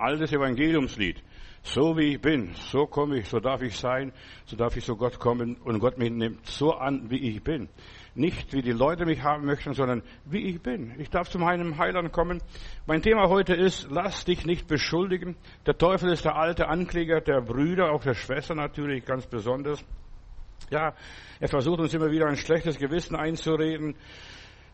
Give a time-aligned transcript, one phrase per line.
[0.00, 1.22] altes Evangeliumslied.
[1.62, 4.12] So wie ich bin, so komme ich, so darf ich sein,
[4.46, 7.68] so darf ich zu Gott kommen und Gott mich nimmt so an, wie ich bin.
[8.14, 10.94] Nicht wie die Leute mich haben möchten, sondern wie ich bin.
[10.98, 12.40] Ich darf zu meinem Heiland kommen.
[12.86, 15.36] Mein Thema heute ist, lass dich nicht beschuldigen.
[15.66, 19.84] Der Teufel ist der alte Ankläger der Brüder, auch der Schwester natürlich ganz besonders.
[20.70, 20.94] Ja,
[21.40, 23.94] er versucht uns immer wieder ein schlechtes Gewissen einzureden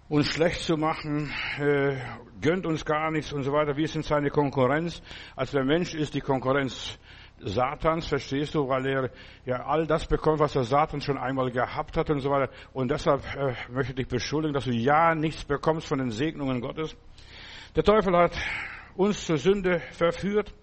[0.09, 1.97] uns schlecht zu machen, äh,
[2.41, 3.77] gönnt uns gar nichts und so weiter.
[3.77, 5.01] Wir sind seine Konkurrenz.
[5.35, 6.99] Also der Mensch ist die Konkurrenz
[7.39, 9.11] Satans, verstehst du, weil er
[9.45, 12.53] ja all das bekommt, was der Satan schon einmal gehabt hat und so weiter.
[12.73, 16.61] Und deshalb äh, möchte ich dich beschuldigen, dass du ja nichts bekommst von den Segnungen
[16.61, 16.97] Gottes.
[17.75, 18.37] Der Teufel hat
[18.95, 20.55] uns zur Sünde verführt,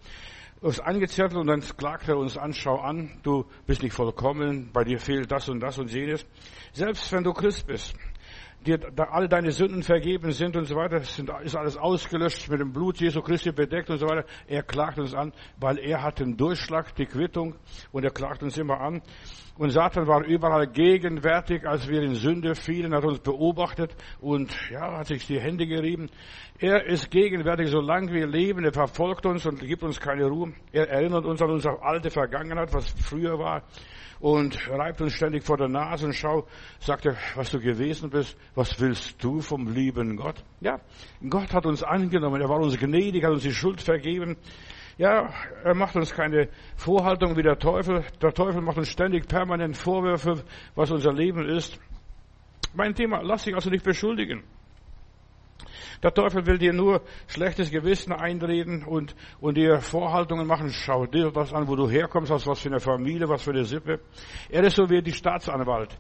[0.61, 4.83] uns angezettelt und dann klagt er uns an, schau an, du bist nicht vollkommen, bei
[4.83, 6.25] dir fehlt das und das und jenes.
[6.71, 7.95] Selbst wenn du Christ bist,
[8.65, 12.71] dir da all deine Sünden vergeben sind und so weiter, ist alles ausgelöscht, mit dem
[12.71, 14.25] Blut Jesu Christi bedeckt und so weiter.
[14.47, 17.55] Er klagt uns an, weil er hat den Durchschlag, die Quittung
[17.91, 19.01] und er klagt uns immer an.
[19.61, 24.97] Und Satan war überall gegenwärtig, als wir in Sünde fielen, hat uns beobachtet und ja,
[24.97, 26.09] hat sich die Hände gerieben.
[26.57, 28.65] Er ist gegenwärtig, solange wir leben.
[28.65, 30.53] Er verfolgt uns und gibt uns keine Ruhe.
[30.71, 33.61] Er erinnert uns an unsere alte Vergangenheit, was früher war
[34.19, 36.47] und reibt uns ständig vor der Nase und schau,
[36.79, 40.43] sagt er, was du gewesen bist, was willst du vom lieben Gott?
[40.61, 40.79] Ja,
[41.29, 44.37] Gott hat uns angenommen, er war uns gnädig, hat uns die Schuld vergeben.
[45.01, 48.03] Ja, er macht uns keine Vorhaltung wie der Teufel.
[48.21, 50.43] Der Teufel macht uns ständig permanent Vorwürfe,
[50.75, 51.79] was unser Leben ist.
[52.75, 54.43] Mein Thema, lass dich also nicht beschuldigen.
[56.03, 60.69] Der Teufel will dir nur schlechtes Gewissen einreden und, und dir Vorhaltungen machen.
[60.69, 63.65] Schau dir was an, wo du herkommst, aus was für eine Familie, was für eine
[63.65, 64.01] Sippe.
[64.49, 65.97] Er ist so wie die Staatsanwalt.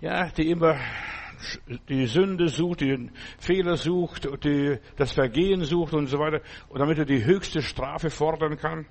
[0.00, 0.76] Ja, die immer
[1.88, 6.98] die Sünde sucht, den Fehler sucht, die, das Vergehen sucht und so weiter, und damit
[6.98, 8.86] er die höchste Strafe fordern kann.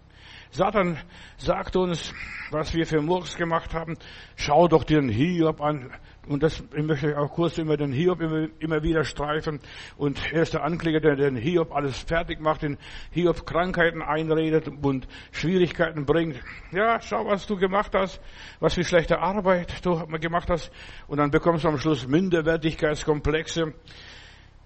[0.51, 0.97] Satan
[1.37, 2.13] sagt uns,
[2.51, 3.97] was wir für Murks gemacht haben.
[4.35, 5.91] Schau doch den Hiob an.
[6.27, 9.59] Und das möchte ich auch kurz immer den Hiob immer, immer wieder streifen.
[9.97, 12.77] Und er ist der Ankläger, der den Hiob alles fertig macht, den
[13.11, 16.39] Hiob Krankheiten einredet und Schwierigkeiten bringt.
[16.71, 18.21] Ja, schau, was du gemacht hast,
[18.59, 20.71] was für schlechte Arbeit du gemacht hast.
[21.07, 23.73] Und dann bekommst du am Schluss Minderwertigkeitskomplexe.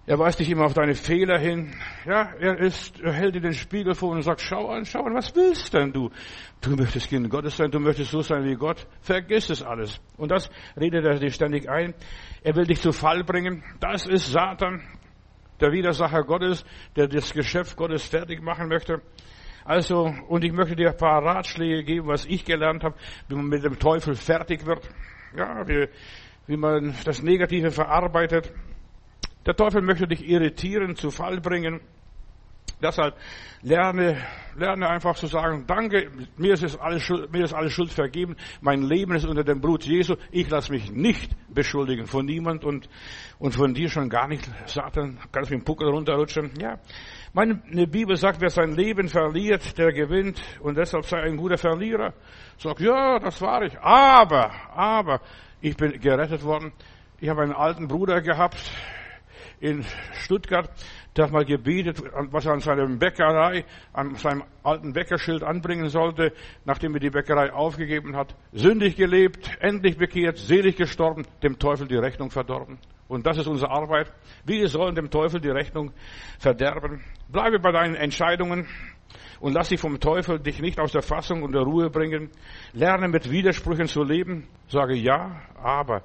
[0.07, 1.75] Er weist dich immer auf deine Fehler hin.
[2.05, 5.13] Ja, er ist, er hält dir den Spiegel vor und sagt, schau an, schau an,
[5.13, 6.09] was willst denn du?
[6.59, 8.87] Du möchtest Kind Gottes sein, du möchtest so sein wie Gott.
[9.01, 10.01] Vergiss es alles.
[10.17, 11.93] Und das redet er dir ständig ein.
[12.43, 13.63] Er will dich zu Fall bringen.
[13.79, 14.81] Das ist Satan,
[15.59, 19.01] der Widersacher Gottes, der das Geschäft Gottes fertig machen möchte.
[19.63, 22.95] Also, und ich möchte dir ein paar Ratschläge geben, was ich gelernt habe,
[23.27, 24.89] wie man mit dem Teufel fertig wird.
[25.37, 25.87] Ja, wie,
[26.47, 28.51] wie man das Negative verarbeitet.
[29.45, 31.81] Der Teufel möchte dich irritieren, zu Fall bringen.
[32.81, 33.15] Deshalb
[33.61, 34.17] lerne,
[34.55, 39.13] lerne einfach zu sagen, danke, mir ist, alles, mir ist alles Schuld vergeben, mein Leben
[39.13, 42.89] ist unter dem Blut Jesu, ich lasse mich nicht beschuldigen von niemand und,
[43.37, 46.79] und von dir schon gar nicht, Satan, kannst mit dem Puckel runterrutschen, ja.
[47.33, 52.13] Meine Bibel sagt, wer sein Leben verliert, der gewinnt und deshalb sei ein guter Verlierer.
[52.57, 55.21] Sag, ja, das war ich, aber, aber,
[55.61, 56.73] ich bin gerettet worden.
[57.19, 58.71] Ich habe einen alten Bruder gehabt,
[59.61, 60.69] in Stuttgart,
[61.15, 62.01] der hat mal gebetet,
[62.31, 63.63] was er an seinem Bäckerei,
[63.93, 66.33] an seinem alten Bäckerschild anbringen sollte,
[66.65, 68.35] nachdem er die Bäckerei aufgegeben hat.
[68.51, 72.79] Sündig gelebt, endlich bekehrt, selig gestorben, dem Teufel die Rechnung verdorben.
[73.07, 74.11] Und das ist unsere Arbeit.
[74.45, 75.91] Wir sollen dem Teufel die Rechnung
[76.39, 77.03] verderben.
[77.29, 78.67] Bleibe bei deinen Entscheidungen
[79.41, 82.29] und lass dich vom Teufel dich nicht aus der Fassung und der Ruhe bringen.
[82.73, 84.47] Lerne mit Widersprüchen zu leben.
[84.69, 86.03] Sage ja, aber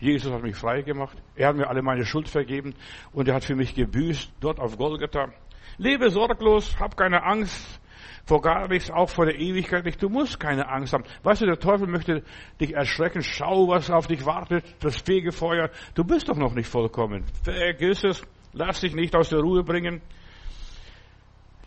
[0.00, 1.16] Jesus hat mich frei gemacht.
[1.34, 2.74] Er hat mir alle meine Schuld vergeben
[3.12, 5.32] und er hat für mich gebüßt dort auf Golgatha.
[5.76, 7.80] Lebe sorglos, hab keine Angst
[8.28, 10.02] vor gar nichts, auch vor der Ewigkeit nicht.
[10.02, 11.04] Du musst keine Angst haben.
[11.22, 12.22] Weißt du, der Teufel möchte
[12.60, 13.22] dich erschrecken.
[13.22, 15.70] Schau, was auf dich wartet, das Fegefeuer.
[15.94, 17.24] Du bist doch noch nicht vollkommen.
[17.42, 18.22] Vergiss es.
[18.52, 20.02] Lass dich nicht aus der Ruhe bringen.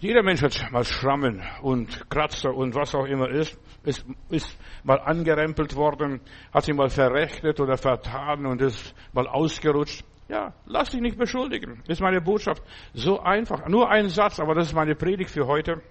[0.02, 5.00] Jeder Mensch hat mal Schrammen und Kratzer und was auch immer ist, ist, ist mal
[5.00, 6.22] angerempelt worden,
[6.52, 10.04] hat sich mal verrechnet oder vertan und ist mal ausgerutscht.
[10.28, 11.84] Ja, lass dich nicht beschuldigen.
[11.86, 12.64] Das ist meine Botschaft.
[12.96, 13.68] So einfach.
[13.68, 15.84] Nur ein Satz, aber das ist meine Predigt für heute.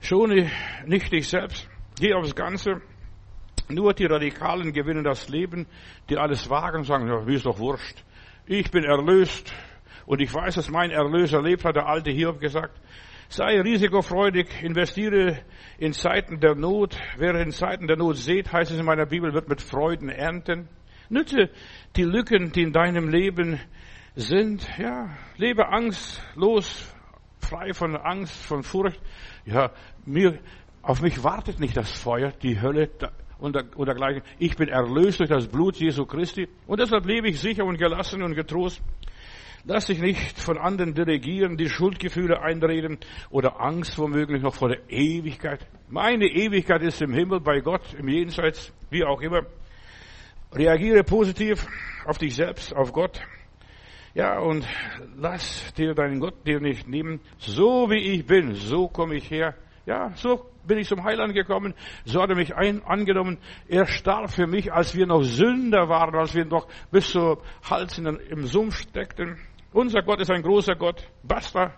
[0.00, 0.50] Schone
[0.84, 1.70] nicht dich selbst.
[2.00, 2.82] Geh aufs Ganze.
[3.68, 5.68] Nur die Radikalen gewinnen das Leben,
[6.10, 8.02] die alles wagen, sagen, ja, wie ist doch wurscht.
[8.46, 9.54] Ich bin erlöst.
[10.08, 12.80] Und ich weiß, dass mein Erlöser lebt, hat der alte Hiob gesagt.
[13.28, 15.40] Sei risikofreudig, investiere
[15.76, 16.98] in Zeiten der Not.
[17.18, 20.70] Wer in Zeiten der Not seht, heißt es in meiner Bibel, wird mit Freuden ernten.
[21.10, 21.50] Nütze
[21.94, 23.60] die Lücken, die in deinem Leben
[24.14, 24.66] sind.
[24.78, 26.90] Ja, lebe angstlos,
[27.38, 29.02] frei von Angst, von Furcht.
[29.44, 29.72] Ja,
[30.06, 30.38] mir,
[30.80, 32.88] auf mich wartet nicht das Feuer, die Hölle
[33.40, 34.22] und dergleichen.
[34.38, 38.22] Ich bin erlöst durch das Blut Jesu Christi und deshalb lebe ich sicher und gelassen
[38.22, 38.82] und getrost.
[39.70, 42.96] Lass dich nicht von anderen dirigieren, die Schuldgefühle einreden
[43.28, 45.66] oder Angst womöglich noch vor der Ewigkeit.
[45.90, 49.42] Meine Ewigkeit ist im Himmel, bei Gott, im Jenseits, wie auch immer.
[50.54, 51.66] Reagiere positiv
[52.06, 53.20] auf dich selbst, auf Gott.
[54.14, 54.66] Ja, und
[55.18, 57.20] lass dir deinen Gott dir nicht nehmen.
[57.36, 59.54] So wie ich bin, so komme ich her.
[59.84, 61.74] Ja, so bin ich zum Heiland gekommen.
[62.06, 63.36] So hat er mich ein, angenommen.
[63.68, 67.36] Er starb für mich, als wir noch Sünder waren, als wir noch bis zum
[67.68, 69.36] Hals in, im Sumpf steckten.
[69.72, 71.06] Unser Gott ist ein großer Gott.
[71.22, 71.74] Basta.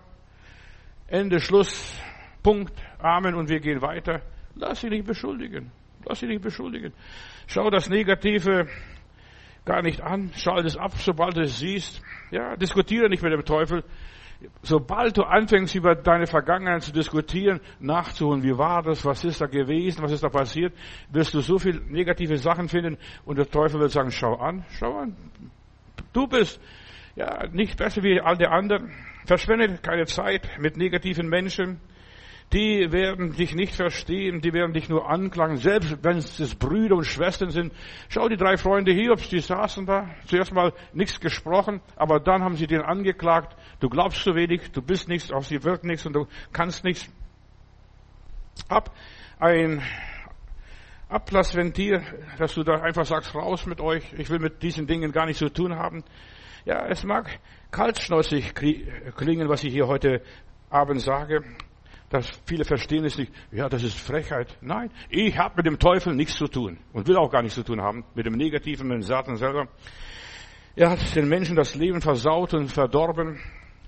[1.07, 1.99] Ende, Schluss.
[2.41, 2.73] Punkt.
[2.99, 3.35] Amen.
[3.35, 4.21] Und wir gehen weiter.
[4.55, 5.71] Lass dich nicht beschuldigen.
[6.05, 6.93] Lass dich nicht beschuldigen.
[7.47, 8.67] Schau das Negative
[9.65, 10.31] gar nicht an.
[10.35, 12.01] Schalt es ab, sobald du es siehst.
[12.31, 13.83] Ja, diskutiere nicht mit dem Teufel.
[14.63, 19.45] Sobald du anfängst, über deine Vergangenheit zu diskutieren, nachzuholen, wie war das, was ist da
[19.45, 20.73] gewesen, was ist da passiert,
[21.11, 24.97] wirst du so viel negative Sachen finden und der Teufel wird sagen, schau an, schau
[24.97, 25.15] an.
[26.11, 26.59] Du bist
[27.21, 28.91] ja nicht besser wie all die anderen.
[29.25, 31.79] Verschwende keine Zeit mit negativen Menschen
[32.53, 37.05] die werden dich nicht verstehen, die werden dich nur anklagen, selbst wenn es Brüder und
[37.05, 37.73] Schwestern sind.
[38.09, 42.55] Schau, die drei Freunde Hiobs, die saßen da, zuerst mal nichts gesprochen, aber dann haben
[42.55, 46.13] sie den angeklagt, du glaubst zu wenig, du bist nichts, auf sie wirkt nichts und
[46.13, 47.09] du kannst nichts.
[48.69, 48.93] Hab
[49.39, 49.81] ein
[51.07, 52.01] Ablassventil,
[52.37, 55.39] dass du da einfach sagst, raus mit euch, ich will mit diesen Dingen gar nichts
[55.39, 56.03] zu tun haben.
[56.65, 57.39] Ja, es mag
[57.71, 60.21] kaltschnäuzig klingen, was ich hier heute
[60.69, 61.43] Abend sage,
[62.09, 63.33] dass viele verstehen es nicht.
[63.51, 64.57] Ja, das ist Frechheit.
[64.61, 67.63] Nein, ich habe mit dem Teufel nichts zu tun und will auch gar nichts zu
[67.63, 69.67] tun haben mit dem Negativen, mit dem Satan selber.
[70.75, 73.39] Er hat den Menschen das Leben versaut und verdorben.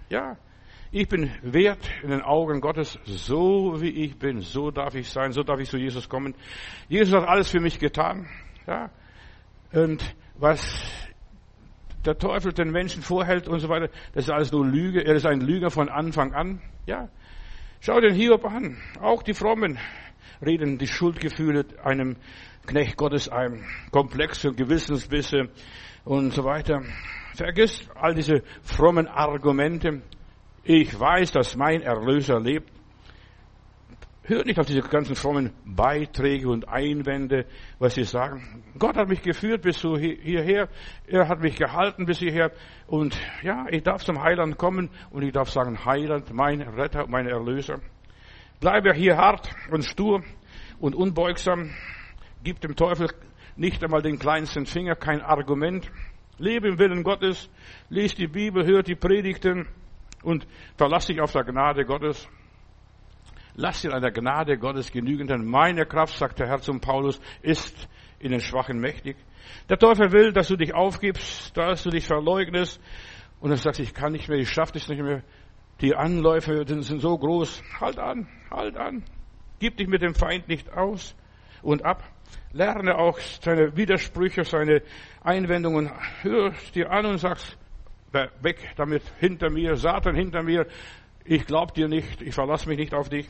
[0.10, 0.38] Ja,
[0.92, 5.32] ich bin wert in den Augen Gottes, so wie ich bin, so darf ich sein,
[5.32, 6.36] so darf ich zu Jesus kommen.
[6.88, 8.28] Jesus hat alles für mich getan.
[8.68, 8.90] Ja,
[9.72, 10.04] und
[10.36, 11.13] was
[12.06, 15.06] der Teufel den Menschen vorhält und so weiter, das ist alles nur Lüge.
[15.06, 16.62] Er ist ein Lüger von Anfang an.
[16.86, 17.10] Ja,
[17.86, 18.78] Schau den Hiob an.
[19.02, 19.78] Auch die Frommen
[20.42, 22.16] reden die Schuldgefühle einem
[22.66, 23.66] Knecht Gottes ein.
[23.92, 25.50] Komplexe Gewissensbisse
[26.06, 26.82] und so weiter.
[27.36, 30.02] Vergiss all diese frommen Argumente.
[30.64, 32.72] Ich weiß, dass mein Erlöser lebt.
[34.26, 37.46] Hört nicht auf diese ganzen frommen Beiträge und Einwände,
[37.78, 38.64] was sie sagen.
[38.80, 40.70] Gott hat mich geführt bis hierher.
[41.08, 42.54] Er hat mich gehalten bis hierher.
[42.88, 47.28] Und ja, ich darf zum Heiland kommen und ich darf sagen, Heiland, mein Retter, mein
[47.28, 47.82] Erlöser.
[48.62, 50.24] Bleibe hier hart und stur
[50.80, 51.72] und unbeugsam.
[52.46, 53.10] Gib dem Teufel
[53.58, 55.92] nicht einmal den kleinsten Finger, kein Argument.
[56.38, 57.50] Lebe im Willen Gottes.
[57.90, 59.68] Lies die Bibel, hört die Predigten
[60.24, 60.48] und
[60.78, 62.30] verlass dich auf der Gnade Gottes.
[63.56, 67.20] Lass dir an der Gnade Gottes genügen, denn meine Kraft, sagt der Herr zum Paulus,
[67.44, 67.88] ist
[68.20, 69.16] in den Schwachen mächtig.
[69.70, 72.82] Der Teufel will, dass du dich aufgibst, dass du dich verleugnest
[73.40, 75.22] und dann sagst, ich kann nicht mehr, ich schaffe das nicht mehr.
[75.82, 77.62] Die Anläufe sind so groß.
[77.80, 79.04] Halt an, halt an.
[79.60, 81.16] Gib dich mit dem Feind nicht aus
[81.62, 82.04] und ab.
[82.54, 84.82] Lerne auch seine Widersprüche, seine
[85.22, 85.92] Einwendungen.
[86.22, 87.58] Hör dir an und sagst,
[88.42, 90.66] weg damit, hinter mir, Satan hinter mir.
[91.26, 93.30] Ich glaub dir nicht, ich verlasse mich nicht auf dich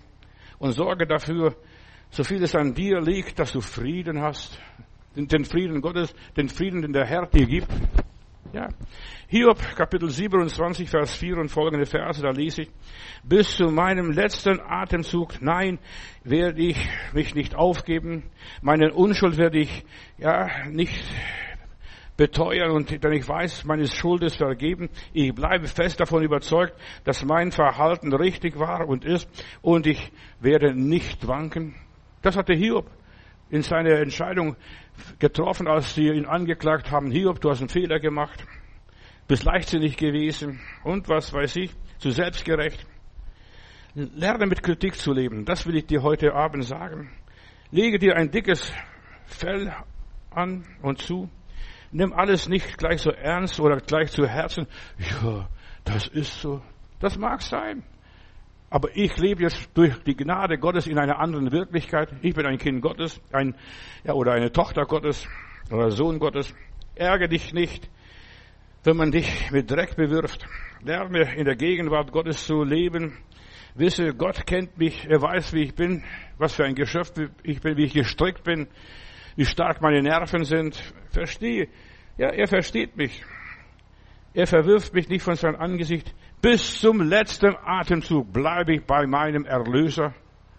[0.63, 1.57] und sorge dafür,
[2.09, 4.57] so viel es an dir liegt, dass du Frieden hast,
[5.13, 7.67] den Frieden Gottes, den Frieden, den der Herr dir gibt.
[8.53, 8.69] Ja.
[9.27, 12.71] Hiob, Kapitel 27, Vers 4 und folgende Verse, da lese ich,
[13.23, 15.79] bis zu meinem letzten Atemzug, nein,
[16.23, 16.77] werde ich
[17.13, 18.23] mich nicht aufgeben,
[18.61, 19.83] meine Unschuld werde ich,
[20.17, 21.03] ja, nicht
[22.17, 24.89] beteuern und denn ich weiß, meine Schuld ist vergeben.
[25.13, 29.27] Ich bleibe fest davon überzeugt, dass mein Verhalten richtig war und ist
[29.61, 31.75] und ich werde nicht wanken.
[32.21, 32.89] Das hatte Hiob
[33.49, 34.55] in seiner Entscheidung
[35.19, 37.11] getroffen, als sie ihn angeklagt haben.
[37.11, 38.45] Hiob, du hast einen Fehler gemacht,
[39.27, 42.85] bist leichtsinnig gewesen und was weiß ich, zu selbstgerecht.
[43.95, 45.45] Lerne mit Kritik zu leben.
[45.45, 47.11] Das will ich dir heute Abend sagen.
[47.69, 48.73] Lege dir ein dickes
[49.25, 49.71] Fell
[50.31, 51.29] an und zu
[51.93, 54.67] nimm alles nicht gleich so ernst oder gleich zu Herzen.
[54.97, 55.47] Ja,
[55.85, 56.61] das ist so.
[56.99, 57.83] Das mag sein.
[58.69, 62.09] Aber ich lebe jetzt durch die Gnade Gottes in einer anderen Wirklichkeit.
[62.21, 63.55] Ich bin ein Kind Gottes, ein,
[64.03, 65.27] ja, oder eine Tochter Gottes
[65.71, 66.53] oder Sohn Gottes.
[66.95, 67.87] Ärgere dich nicht,
[68.83, 70.45] wenn man dich mit Dreck bewirft.
[70.81, 73.17] Lerne in der Gegenwart Gottes zu leben.
[73.75, 76.03] Wisse, Gott kennt mich, er weiß, wie ich bin,
[76.37, 77.11] was für ein Geschöpf
[77.43, 78.67] ich bin, wie ich gestrickt bin
[79.35, 80.75] wie stark meine Nerven sind.
[81.09, 81.67] Verstehe.
[82.17, 83.23] Ja, er versteht mich.
[84.33, 86.13] Er verwirft mich nicht von seinem Angesicht.
[86.41, 90.13] Bis zum letzten Atemzug bleibe ich bei meinem Erlöser.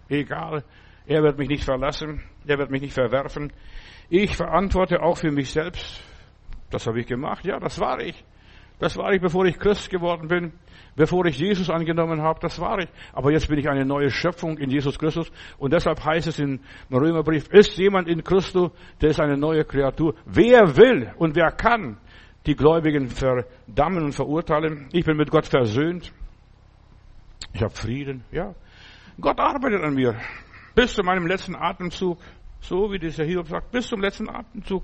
[0.09, 0.63] Egal,
[1.05, 3.51] er wird mich nicht verlassen, er wird mich nicht verwerfen.
[4.09, 6.03] Ich verantworte auch für mich selbst.
[6.69, 8.23] Das habe ich gemacht, ja, das war ich.
[8.79, 10.51] Das war ich, bevor ich Christ geworden bin,
[10.95, 12.89] bevor ich Jesus angenommen habe, das war ich.
[13.13, 15.31] Aber jetzt bin ich eine neue Schöpfung in Jesus Christus.
[15.57, 16.59] Und deshalb heißt es im
[16.91, 20.15] Römerbrief, ist jemand in Christus, der ist eine neue Kreatur.
[20.25, 21.97] Wer will und wer kann
[22.45, 24.89] die Gläubigen verdammen und verurteilen?
[24.91, 26.11] Ich bin mit Gott versöhnt.
[27.53, 28.53] Ich habe Frieden, ja.
[29.19, 30.15] Gott arbeitet an mir.
[30.75, 32.19] Bis zu meinem letzten Atemzug.
[32.59, 34.83] So wie dieser Hiob sagt, bis zum letzten Atemzug.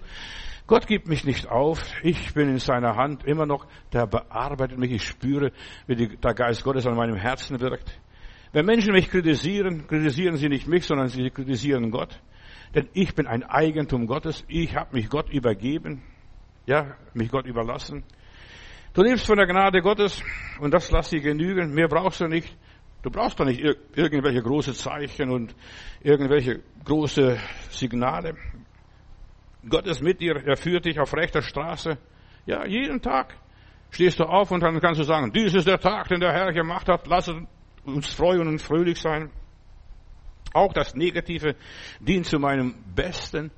[0.71, 1.83] Gott gibt mich nicht auf.
[2.01, 3.67] Ich bin in seiner Hand immer noch.
[3.91, 4.93] Der bearbeitet mich.
[4.93, 5.51] Ich spüre,
[5.85, 7.99] wie der Geist Gottes an meinem Herzen wirkt.
[8.53, 12.17] Wenn Menschen mich kritisieren, kritisieren sie nicht mich, sondern sie kritisieren Gott.
[12.73, 14.45] Denn ich bin ein Eigentum Gottes.
[14.47, 16.03] Ich habe mich Gott übergeben.
[16.65, 18.05] Ja, mich Gott überlassen.
[18.93, 20.23] Du lebst von der Gnade Gottes
[20.61, 21.73] und das lass dir genügen.
[21.73, 22.55] Mehr brauchst du nicht.
[23.01, 23.59] Du brauchst doch nicht
[23.93, 25.53] irgendwelche große Zeichen und
[26.01, 27.37] irgendwelche große
[27.71, 28.37] Signale.
[29.69, 31.97] Gott ist mit dir, er führt dich auf rechter Straße.
[32.45, 33.35] Ja, jeden Tag
[33.91, 36.51] stehst du auf und dann kannst du sagen, dies ist der Tag, den der Herr
[36.51, 37.31] gemacht hat, lass
[37.83, 39.29] uns freuen und fröhlich sein.
[40.53, 41.55] Auch das Negative
[41.99, 43.51] dient zu meinem Besten.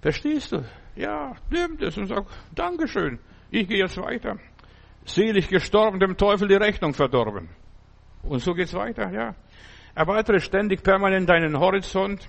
[0.00, 0.64] Verstehst du?
[0.94, 3.18] Ja, nimmt es und sag, Dankeschön,
[3.50, 4.38] ich gehe jetzt weiter.
[5.04, 7.48] Selig gestorben, dem Teufel die Rechnung verdorben.
[8.22, 9.34] Und so geht's weiter, ja.
[9.94, 12.26] Erweitere ständig permanent deinen Horizont.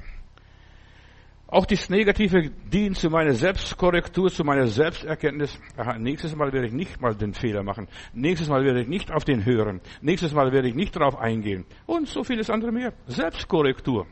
[1.54, 5.62] Auch das Negative dient zu meiner Selbstkorrektur, zu meiner Selbsterkenntnis.
[5.78, 7.88] Aha, nächstes Mal werde ich nicht mal den Fehler machen.
[8.12, 9.80] Nächstes Mal werde ich nicht auf den hören.
[10.02, 11.66] Nächstes Mal werde ich nicht darauf eingehen.
[11.86, 12.94] Und so vieles andere mehr.
[13.06, 14.08] Selbstkorrektur.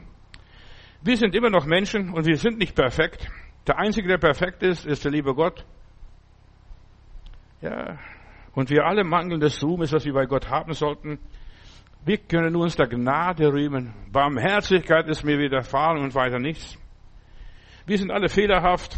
[1.01, 3.27] Wir sind immer noch Menschen und wir sind nicht perfekt.
[3.65, 5.65] Der Einzige, der perfekt ist, ist der liebe Gott.
[7.61, 7.97] Ja.
[8.53, 11.17] Und wir alle mangeln des Ruhmes, was wir bei Gott haben sollten.
[12.05, 13.95] Wir können uns der Gnade rühmen.
[14.11, 16.77] Barmherzigkeit ist mir widerfahren und weiter nichts.
[17.85, 18.97] Wir sind alle fehlerhaft.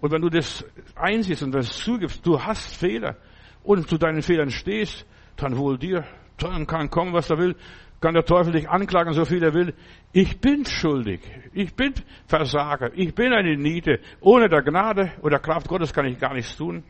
[0.00, 3.16] Und wenn du das einsiehst und das zugibst, du hast Fehler
[3.62, 5.06] und zu deinen Fehlern stehst,
[5.36, 6.04] dann wohl dir.
[6.38, 7.56] Dann kann kommen, was er will.
[8.00, 9.74] Kann der Teufel dich anklagen, so viel er will.
[10.12, 11.20] Ich bin schuldig.
[11.54, 11.94] Ich bin
[12.26, 12.90] Versager.
[12.94, 14.00] Ich bin eine Niete.
[14.20, 16.84] Ohne der Gnade oder Kraft Gottes kann ich gar nichts tun.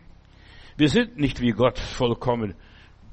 [0.77, 2.55] Wir sind nicht wie Gott vollkommen.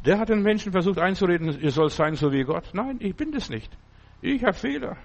[0.06, 2.72] Der hat den Menschen versucht einzureden, ihr sollt sein so wie Gott.
[2.74, 3.72] Nein, ich bin das nicht.
[4.22, 4.98] Ich habe Fehler.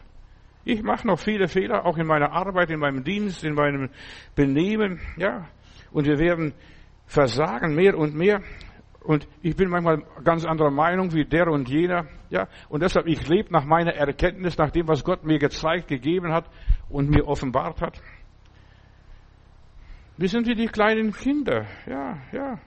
[0.69, 3.89] Ich mache noch viele Fehler, auch in meiner Arbeit, in meinem Dienst, in meinem
[4.35, 5.49] Benehmen, ja.
[5.93, 6.53] Und wir werden
[7.07, 8.43] versagen mehr und mehr.
[9.01, 12.49] Und ich bin manchmal ganz anderer Meinung wie der und jener, ja.
[12.69, 16.45] Und deshalb, ich lebe nach meiner Erkenntnis, nach dem, was Gott mir gezeigt, gegeben hat
[16.91, 18.03] und mir offenbart hat.
[20.19, 22.61] Wir sind wie die kleinen Kinder, ja, ja.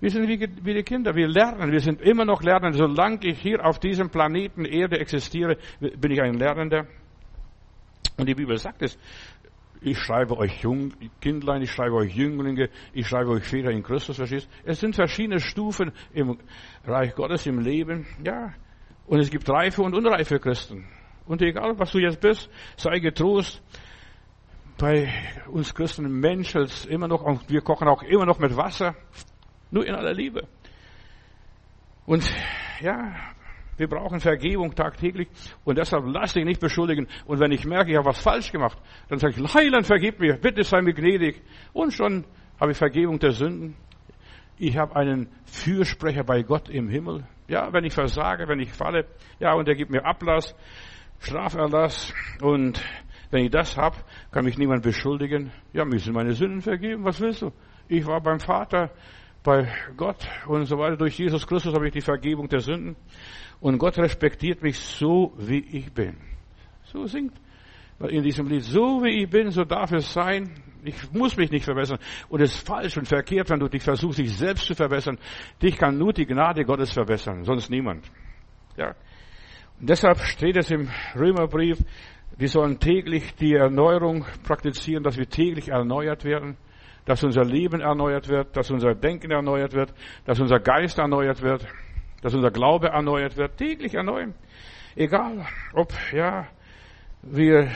[0.00, 2.76] Wir sind wie, die Kinder, wir lernen, wir sind immer noch Lernende.
[2.76, 6.88] Solange ich hier auf diesem Planeten Erde existiere, bin ich ein Lernender.
[8.16, 8.98] Und die Bibel sagt es,
[9.80, 14.16] ich schreibe euch Jung, Kindlein, ich schreibe euch Jünglinge, ich schreibe euch Väter in Christus,
[14.16, 14.48] verstehst?
[14.64, 16.38] Es sind verschiedene Stufen im
[16.84, 18.54] Reich Gottes, im Leben, ja.
[19.06, 20.88] Und es gibt reife und unreife Christen.
[21.26, 23.62] Und egal, was du jetzt bist, sei getrost.
[24.78, 25.12] Bei
[25.48, 28.94] uns Christen menschelt immer noch, und wir kochen auch immer noch mit Wasser,
[29.70, 30.46] nur in aller Liebe.
[32.04, 32.30] Und
[32.80, 33.14] ja,
[33.76, 35.28] wir brauchen Vergebung tagtäglich
[35.64, 37.06] und deshalb lass dich nicht beschuldigen.
[37.26, 38.78] Und wenn ich merke, ich habe was falsch gemacht,
[39.08, 41.42] dann sage ich, Heiland, vergib mir, bitte sei mir gnädig.
[41.72, 42.24] Und schon
[42.60, 43.76] habe ich Vergebung der Sünden.
[44.58, 47.24] Ich habe einen Fürsprecher bei Gott im Himmel.
[47.48, 49.06] Ja, wenn ich versage, wenn ich falle,
[49.38, 50.54] ja, und er gibt mir Ablass,
[51.20, 52.82] Straferlass und
[53.30, 53.96] wenn ich das habe,
[54.30, 55.52] kann mich niemand beschuldigen.
[55.72, 57.04] Ja, müssen meine Sünden vergeben.
[57.04, 57.52] Was willst du?
[57.88, 58.90] Ich war beim Vater,
[59.42, 60.96] bei Gott und so weiter.
[60.96, 62.96] Durch Jesus Christus habe ich die Vergebung der Sünden.
[63.60, 66.16] Und Gott respektiert mich so, wie ich bin.
[66.84, 67.32] So singt
[68.00, 68.62] in diesem Lied.
[68.62, 70.50] So wie ich bin, so darf es sein.
[70.84, 71.98] Ich muss mich nicht verbessern.
[72.28, 75.18] Und es ist falsch und verkehrt, wenn du dich versuchst, dich selbst zu verbessern.
[75.62, 78.04] Dich kann nur die Gnade Gottes verbessern, sonst niemand.
[78.76, 78.94] Ja.
[79.80, 81.78] Und deshalb steht es im Römerbrief,
[82.38, 86.56] wir sollen täglich die Erneuerung praktizieren, dass wir täglich erneuert werden,
[87.06, 89.94] dass unser Leben erneuert wird, dass unser Denken erneuert wird,
[90.26, 91.66] dass unser Geist erneuert wird
[92.22, 94.34] dass unser Glaube erneuert wird, täglich erneuern.
[94.94, 96.48] Egal, ob, ja,
[97.22, 97.70] wir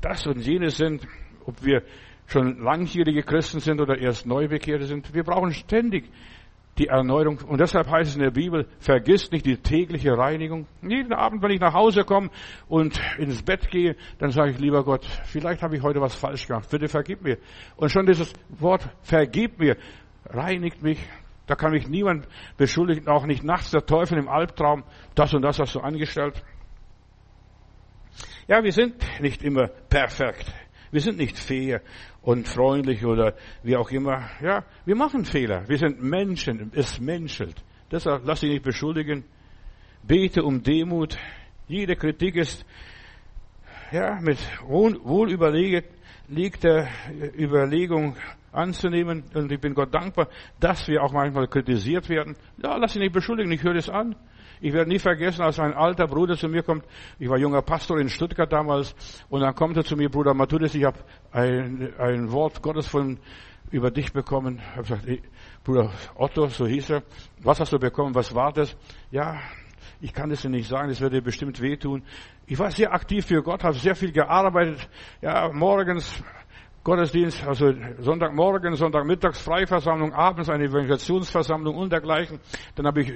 [0.00, 1.06] das und jenes sind,
[1.44, 1.82] ob wir
[2.26, 5.12] schon langjährige Christen sind oder erst Neubekehrte sind.
[5.12, 6.10] Wir brauchen ständig
[6.78, 7.38] die Erneuerung.
[7.46, 10.66] Und deshalb heißt es in der Bibel, vergiss nicht die tägliche Reinigung.
[10.82, 12.30] Jeden Abend, wenn ich nach Hause komme
[12.68, 16.46] und ins Bett gehe, dann sage ich, lieber Gott, vielleicht habe ich heute was falsch
[16.46, 16.68] gemacht.
[16.70, 17.38] Bitte vergib mir.
[17.76, 19.76] Und schon dieses Wort, vergib mir,
[20.26, 20.98] reinigt mich,
[21.46, 24.84] Da kann mich niemand beschuldigen, auch nicht nachts der Teufel im Albtraum.
[25.14, 26.42] Das und das hast du angestellt.
[28.46, 30.52] Ja, wir sind nicht immer perfekt.
[30.90, 31.82] Wir sind nicht fair
[32.22, 34.30] und freundlich oder wie auch immer.
[34.40, 35.68] Ja, wir machen Fehler.
[35.68, 36.70] Wir sind Menschen.
[36.74, 37.62] Es menschelt.
[37.90, 39.24] Deshalb lass dich nicht beschuldigen.
[40.02, 41.18] Bete um Demut.
[41.66, 42.64] Jede Kritik ist
[43.92, 44.38] ja, mit
[46.28, 46.88] wohlüberlegter
[47.38, 48.16] Überlegung
[48.52, 49.24] anzunehmen.
[49.34, 50.28] Und ich bin Gott dankbar,
[50.60, 52.36] dass wir auch manchmal kritisiert werden.
[52.62, 54.14] Ja, lass dich nicht beschuldigen, ich höre das an.
[54.60, 56.84] Ich werde nie vergessen, als ein alter Bruder zu mir kommt.
[57.18, 58.94] Ich war junger Pastor in Stuttgart damals.
[59.28, 60.98] Und dann kommt er zu mir, Bruder Matthäus, ich habe
[61.32, 63.18] ein, ein Wort Gottes von
[63.70, 64.60] über dich bekommen.
[64.60, 65.22] Ich habe gesagt,
[65.64, 67.02] Bruder Otto, so hieß er.
[67.42, 68.14] Was hast du bekommen?
[68.14, 68.76] Was war das?
[69.10, 69.38] Ja,
[70.00, 72.02] ich kann das dir nicht sagen, das wird dir bestimmt wehtun.
[72.46, 74.88] Ich war sehr aktiv für Gott, habe sehr viel gearbeitet.
[75.20, 76.22] Ja, morgens
[76.84, 82.40] Gottesdienst, also Sonntagmorgen, Sonntagmittags Freiversammlung, abends eine Evangelisationsversammlung und dergleichen.
[82.74, 83.12] Dann habe ich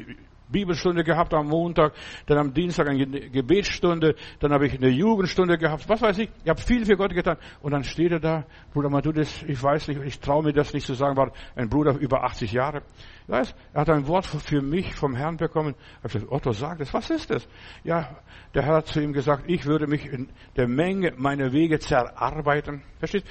[0.51, 1.93] Bibelstunde gehabt am Montag,
[2.27, 6.31] dann am Dienstag eine Gebetsstunde, dann habe ich eine Jugendstunde gehabt, was weiß ich.
[6.43, 7.37] Ich habe viel für Gott getan.
[7.61, 10.87] Und dann steht er da, Bruder Matthäus, ich weiß nicht, ich traue mir das nicht
[10.87, 12.83] zu sagen, war ein Bruder über 80 Jahre.
[13.29, 15.75] Weißt, er hat ein Wort für mich vom Herrn bekommen.
[16.03, 17.47] Ich gesagt, Otto, sag das, was ist das?
[17.85, 18.17] Ja,
[18.55, 22.83] der Herr hat zu ihm gesagt, ich würde mich in der Menge meiner Wege zerarbeiten.
[22.99, 23.27] Verstehst?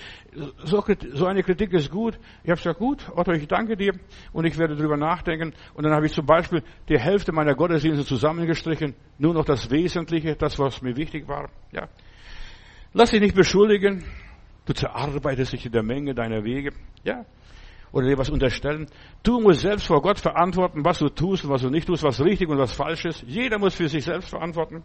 [0.63, 2.19] So, so eine Kritik ist gut.
[2.43, 3.91] Ich habe gesagt, gut, Otto, ich danke dir
[4.33, 5.53] und ich werde darüber nachdenken.
[5.73, 10.35] Und dann habe ich zum Beispiel die Hälfte meiner Gottesdienste zusammengestrichen, nur noch das Wesentliche,
[10.35, 11.49] das, was mir wichtig war.
[11.71, 11.89] Ja.
[12.93, 14.03] Lass dich nicht beschuldigen.
[14.65, 16.71] Du zerarbeitest dich in der Menge deiner Wege.
[17.03, 17.25] Ja
[17.91, 18.87] oder dir was unterstellen.
[19.23, 22.21] Du musst selbst vor Gott verantworten, was du tust und was du nicht tust, was
[22.21, 23.23] richtig und was falsch ist.
[23.23, 24.83] Jeder muss für sich selbst verantworten.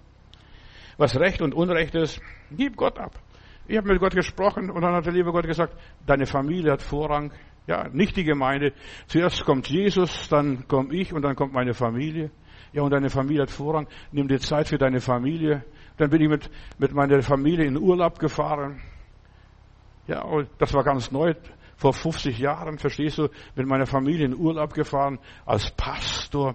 [0.99, 3.19] Was Recht und Unrecht ist, gib Gott ab.
[3.67, 5.75] Ich habe mit Gott gesprochen und dann hat der liebe Gott gesagt,
[6.07, 7.33] deine Familie hat Vorrang.
[7.67, 8.73] Ja, nicht die Gemeinde.
[9.07, 12.31] Zuerst kommt Jesus, dann komme ich und dann kommt meine Familie.
[12.73, 13.87] Ja, und deine Familie hat Vorrang.
[14.11, 15.65] Nimm dir Zeit für deine Familie.
[15.97, 18.81] Dann bin ich mit, mit meiner Familie in Urlaub gefahren.
[20.09, 21.35] Ja, und das war ganz neu
[21.83, 26.55] vor 50 Jahren, verstehst du, mit meiner Familie in Urlaub gefahren, als Pastor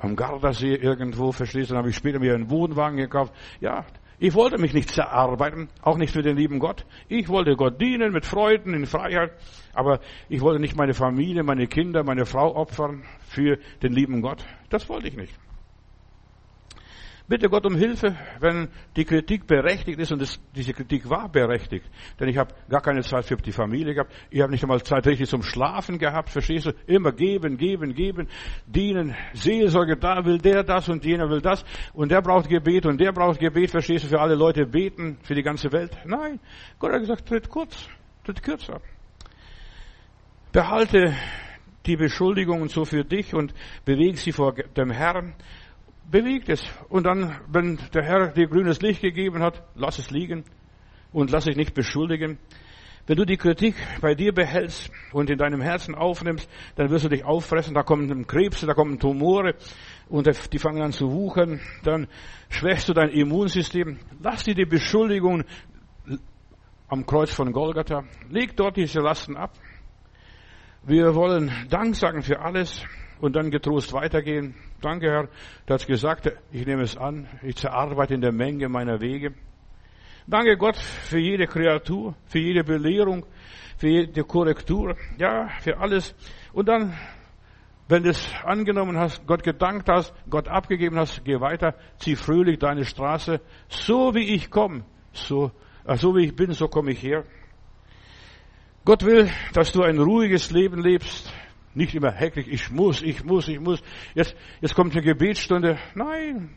[0.00, 3.34] am Gardasee irgendwo, verstehst du, dann habe ich später mir einen Wohnwagen gekauft.
[3.60, 3.84] Ja,
[4.20, 6.86] ich wollte mich nicht zerarbeiten, auch nicht für den lieben Gott.
[7.08, 9.32] Ich wollte Gott dienen mit Freuden, in Freiheit,
[9.74, 14.44] aber ich wollte nicht meine Familie, meine Kinder, meine Frau opfern für den lieben Gott.
[14.68, 15.34] Das wollte ich nicht.
[17.30, 18.66] Bitte Gott um Hilfe, wenn
[18.96, 21.88] die Kritik berechtigt ist und das, diese Kritik war berechtigt.
[22.18, 24.12] Denn ich habe gar keine Zeit für die Familie gehabt.
[24.30, 26.30] Ich habe nicht einmal Zeit richtig zum Schlafen gehabt.
[26.30, 26.72] Verstehst du?
[26.88, 28.26] Immer geben, geben, geben,
[28.66, 29.14] dienen.
[29.32, 31.64] Seelsorge, da will der das und jener will das.
[31.92, 33.70] Und der braucht Gebet und der braucht Gebet.
[33.70, 34.08] Verstehst du?
[34.08, 35.96] Für alle Leute beten, für die ganze Welt.
[36.04, 36.40] Nein.
[36.80, 37.88] Gott hat gesagt, tritt kurz,
[38.24, 38.80] tritt kürzer.
[40.50, 41.14] Behalte
[41.86, 45.34] die Beschuldigungen so für dich und bewege sie vor dem Herrn
[46.10, 46.64] bewegt es.
[46.88, 50.44] Und dann, wenn der Herr dir grünes Licht gegeben hat, lass es liegen
[51.12, 52.38] und lass dich nicht beschuldigen.
[53.06, 57.08] Wenn du die Kritik bei dir behältst und in deinem Herzen aufnimmst, dann wirst du
[57.08, 59.54] dich auffressen, da kommen Krebse, da kommen Tumore
[60.08, 62.06] und die fangen an zu wuchern, dann
[62.50, 63.98] schwächst du dein Immunsystem.
[64.22, 65.44] Lass dir die Beschuldigung
[66.88, 68.04] am Kreuz von Golgatha.
[68.28, 69.54] Leg dort diese Lasten ab.
[70.82, 72.84] Wir wollen Dank sagen für alles
[73.20, 74.54] und dann getrost weitergehen.
[74.80, 75.28] Danke, Herr,
[75.66, 79.34] du hast gesagt, ich nehme es an, ich zerarbeite in der Menge meiner Wege.
[80.26, 83.26] Danke Gott für jede Kreatur, für jede Belehrung,
[83.76, 86.14] für jede Korrektur, ja, für alles.
[86.52, 86.96] Und dann,
[87.88, 92.58] wenn du es angenommen hast, Gott gedankt hast, Gott abgegeben hast, geh weiter, zieh fröhlich
[92.58, 93.40] deine Straße.
[93.68, 95.50] So wie ich komme, so,
[95.84, 97.24] äh, so wie ich bin, so komme ich her.
[98.84, 101.32] Gott will, dass du ein ruhiges Leben lebst,
[101.74, 103.82] nicht immer hektisch, ich muss, ich muss, ich muss.
[104.14, 105.78] Jetzt, jetzt kommt eine Gebetsstunde.
[105.94, 106.56] Nein.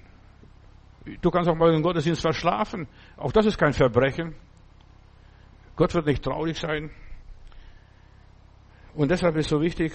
[1.22, 2.88] Du kannst auch mal den Gottesdienst verschlafen.
[3.18, 4.36] Auch das ist kein Verbrechen.
[5.76, 6.92] Gott wird nicht traurig sein.
[8.96, 9.92] Und deshalb ist so wichtig,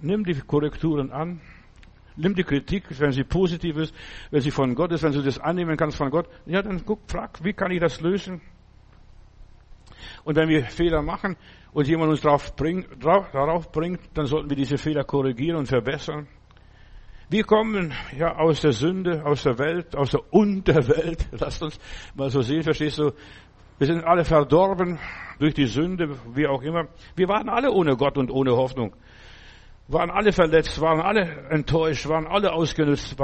[0.00, 1.40] nimm die Korrekturen an.
[2.16, 3.94] Nimm die Kritik, wenn sie positiv ist,
[4.30, 6.28] wenn sie von Gott ist, wenn du das annehmen kannst von Gott.
[6.44, 8.42] Ja, dann guck, frag, wie kann ich das lösen?
[10.24, 11.36] Und wenn wir Fehler machen,
[11.72, 16.28] und jemand uns darauf bringt, darauf bringt, dann sollten wir diese Fehler korrigieren und verbessern.
[17.28, 21.26] Wir kommen ja aus der Sünde, aus der Welt, aus der Unterwelt.
[21.32, 21.78] Lasst uns
[22.14, 23.12] mal so sehen, verstehst du?
[23.78, 24.98] Wir sind alle verdorben
[25.38, 26.88] durch die Sünde, wie auch immer.
[27.16, 28.94] Wir waren alle ohne Gott und ohne Hoffnung.
[29.88, 33.16] Waren alle verletzt, waren alle enttäuscht, waren alle ausgenutzt,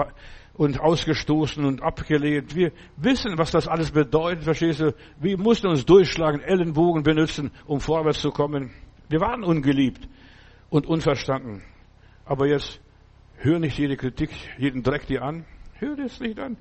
[0.58, 2.54] und ausgestoßen und abgelehnt.
[2.54, 4.92] Wir wissen, was das alles bedeutet, verstehst du?
[5.20, 8.72] Wir mussten uns durchschlagen, Ellenbogen benutzen, um vorwärts zu kommen.
[9.08, 10.08] Wir waren ungeliebt
[10.68, 11.62] und unverstanden.
[12.24, 12.80] Aber jetzt
[13.36, 15.46] hör nicht jede Kritik, jeden Dreck dir an.
[15.74, 16.56] Hör das nicht an.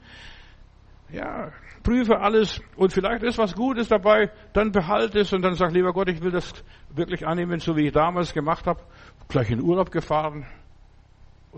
[1.12, 5.72] Ja, prüfe alles und vielleicht ist was Gutes dabei, dann behalte es und dann sag,
[5.72, 6.54] lieber Gott, ich will das
[6.94, 8.82] wirklich annehmen, so wie ich damals gemacht habe.
[9.28, 10.46] Gleich in Urlaub gefahren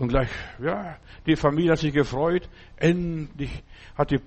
[0.00, 2.48] und gleich, ja, die Familie hat sich gefreut.
[2.76, 3.62] Endlich
[3.94, 4.20] hat die,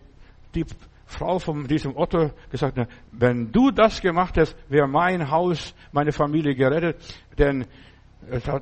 [0.53, 0.65] die
[1.07, 2.77] Frau von diesem Otto gesagt,
[3.11, 6.97] wenn du das gemacht hast, wäre mein Haus, meine Familie gerettet,
[7.39, 7.65] denn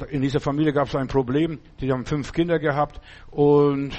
[0.09, 3.91] in dieser Familie gab es ein Problem, die haben fünf Kinder gehabt und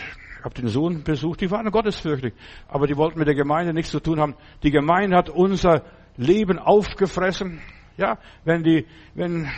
[0.43, 2.33] habe den Sohn besucht, die waren gottesfürchtig,
[2.67, 4.35] aber die wollten mit der Gemeinde nichts zu tun haben.
[4.63, 5.83] Die Gemeinde hat unser
[6.17, 7.61] Leben aufgefressen.
[7.99, 9.51] Ja, wenn die, wenn,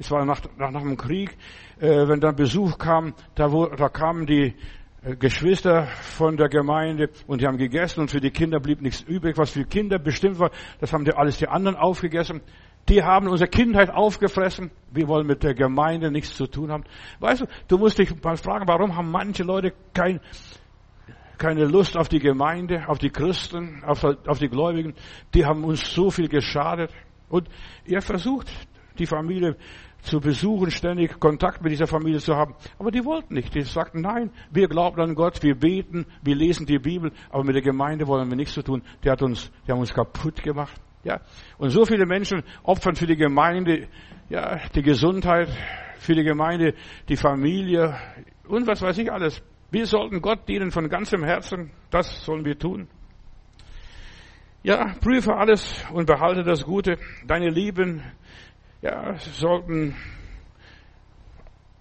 [0.00, 1.36] es war nach, nach, nach dem Krieg,
[1.78, 4.54] äh, wenn dann Besuch kam, da, wo, da kamen die
[5.02, 9.02] äh, Geschwister von der Gemeinde und die haben gegessen und für die Kinder blieb nichts
[9.02, 12.40] übrig, was für Kinder bestimmt war, das haben die alles die anderen aufgegessen.
[12.88, 14.70] Die haben unsere Kindheit aufgefressen.
[14.90, 16.84] Wir wollen mit der Gemeinde nichts zu tun haben.
[17.20, 20.18] Weißt du, du musst dich mal fragen, warum haben manche Leute kein,
[21.36, 24.94] keine Lust auf die Gemeinde, auf die Christen, auf, auf die Gläubigen.
[25.34, 26.90] Die haben uns so viel geschadet.
[27.28, 27.48] Und
[27.84, 28.50] ihr versucht,
[29.00, 29.56] die Familie
[30.02, 32.54] zu besuchen, ständig Kontakt mit dieser Familie zu haben.
[32.78, 33.54] Aber die wollten nicht.
[33.54, 37.54] Die sagten, nein, wir glauben an Gott, wir beten, wir lesen die Bibel, aber mit
[37.54, 38.82] der Gemeinde wollen wir nichts zu tun.
[39.04, 40.80] Die hat uns, die haben uns kaputt gemacht.
[41.02, 41.20] Ja,
[41.56, 43.88] und so viele Menschen opfern für die Gemeinde,
[44.28, 45.48] ja, die Gesundheit,
[45.98, 46.74] für die Gemeinde,
[47.08, 47.96] die Familie
[48.46, 49.42] und was weiß ich alles.
[49.70, 51.70] Wir sollten Gott dienen von ganzem Herzen.
[51.90, 52.88] Das sollen wir tun.
[54.62, 56.98] Ja, prüfe alles und behalte das Gute.
[57.26, 58.02] Deine Lieben,
[58.82, 59.94] ja, sollten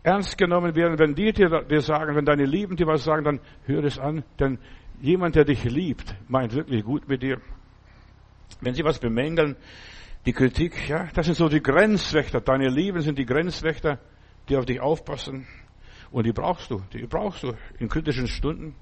[0.03, 0.99] ernst genommen werden.
[0.99, 4.23] Wenn die dir, sagen, wenn deine Lieben dir was sagen, dann hör es an.
[4.39, 4.59] Denn
[5.01, 7.39] jemand, der dich liebt, meint wirklich gut mit dir.
[8.61, 9.55] Wenn Sie was bemängeln,
[10.25, 12.41] die Kritik, ja, das sind so die Grenzwächter.
[12.41, 13.99] Deine Lieben sind die Grenzwächter,
[14.49, 15.47] die auf dich aufpassen.
[16.11, 18.75] Und die brauchst du, die brauchst du in kritischen Stunden.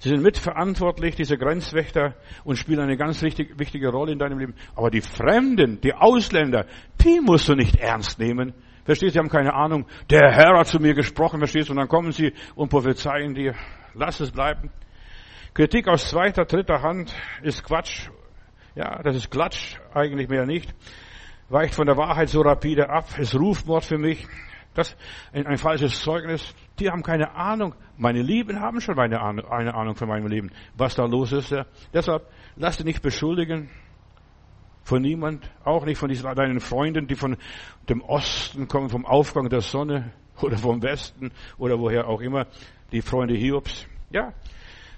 [0.00, 4.54] Sie sind mitverantwortlich, diese Grenzwächter, und spielen eine ganz richtig, wichtige Rolle in deinem Leben.
[4.74, 6.66] Aber die Fremden, die Ausländer,
[7.04, 8.52] die musst du nicht ernst nehmen.
[8.84, 9.86] Verstehst du, sie haben keine Ahnung.
[10.10, 13.54] Der Herr hat zu mir gesprochen, verstehst du, und dann kommen sie und prophezeien dir.
[13.94, 14.70] Lass es bleiben.
[15.54, 18.08] Kritik aus zweiter, dritter Hand ist Quatsch
[18.74, 20.72] ja, das ist Klatsch, eigentlich mehr nicht.
[21.48, 24.26] Weicht von der Wahrheit so rapide ab, ist Rufmord für mich.
[24.74, 24.96] Das
[25.32, 26.54] ein, falsches Zeugnis.
[26.78, 27.74] Die haben keine Ahnung.
[27.96, 31.54] Meine Lieben haben schon eine Ahnung, eine Ahnung von meinem Leben, was da los ist.
[31.92, 33.68] Deshalb lass dich nicht beschuldigen
[34.82, 37.36] von niemand, auch nicht von diesen, deinen Freunden, die von
[37.88, 42.46] dem Osten kommen, vom Aufgang der Sonne oder vom Westen oder woher auch immer,
[42.92, 43.86] die Freunde Hiobs.
[44.10, 44.32] Ja,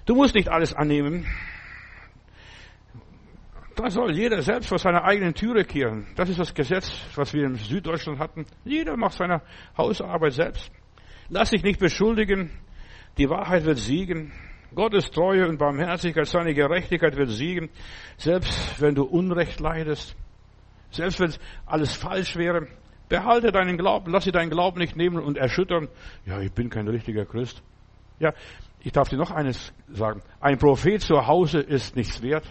[0.05, 1.25] du musst nicht alles annehmen.
[3.75, 6.07] Da soll jeder selbst vor seiner eigenen Türe kehren.
[6.15, 8.45] Das ist das Gesetz, was wir in Süddeutschland hatten.
[8.63, 9.41] Jeder macht seine
[9.77, 10.71] Hausarbeit selbst.
[11.29, 12.51] Lass dich nicht beschuldigen.
[13.17, 14.31] Die Wahrheit wird siegen.
[14.75, 17.69] Gottes Treue und Barmherzigkeit, seine Gerechtigkeit wird siegen.
[18.17, 20.15] Selbst wenn du Unrecht leidest.
[20.91, 21.33] Selbst wenn
[21.65, 22.67] alles falsch wäre.
[23.09, 24.11] Behalte deinen Glauben.
[24.11, 25.89] Lass dir deinen Glauben nicht nehmen und erschüttern.
[26.25, 27.63] Ja, ich bin kein richtiger Christ.
[28.19, 28.33] Ja,
[28.81, 30.21] ich darf dir noch eines sagen.
[30.39, 32.45] Ein Prophet zu Hause ist nichts wert.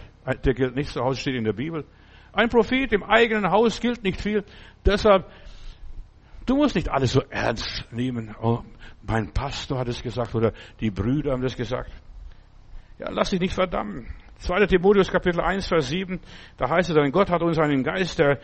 [0.45, 1.85] Der gilt nicht zu Hause, steht in der Bibel.
[2.33, 4.45] Ein Prophet im eigenen Haus gilt nicht viel.
[4.87, 5.27] Deshalb,
[6.47, 8.35] du musst nicht alles so ernst nehmen.
[8.41, 8.61] Oh,
[9.03, 11.91] mein Pastor hat es gesagt oder die Brüder haben das gesagt.
[12.99, 14.07] Ja, lass dich nicht verdammen.
[14.39, 14.67] 2.
[14.67, 16.21] Timotheus Kapitel 1, Vers 7,
[16.57, 18.41] da heißt es dann, Gott hat uns einen Geist der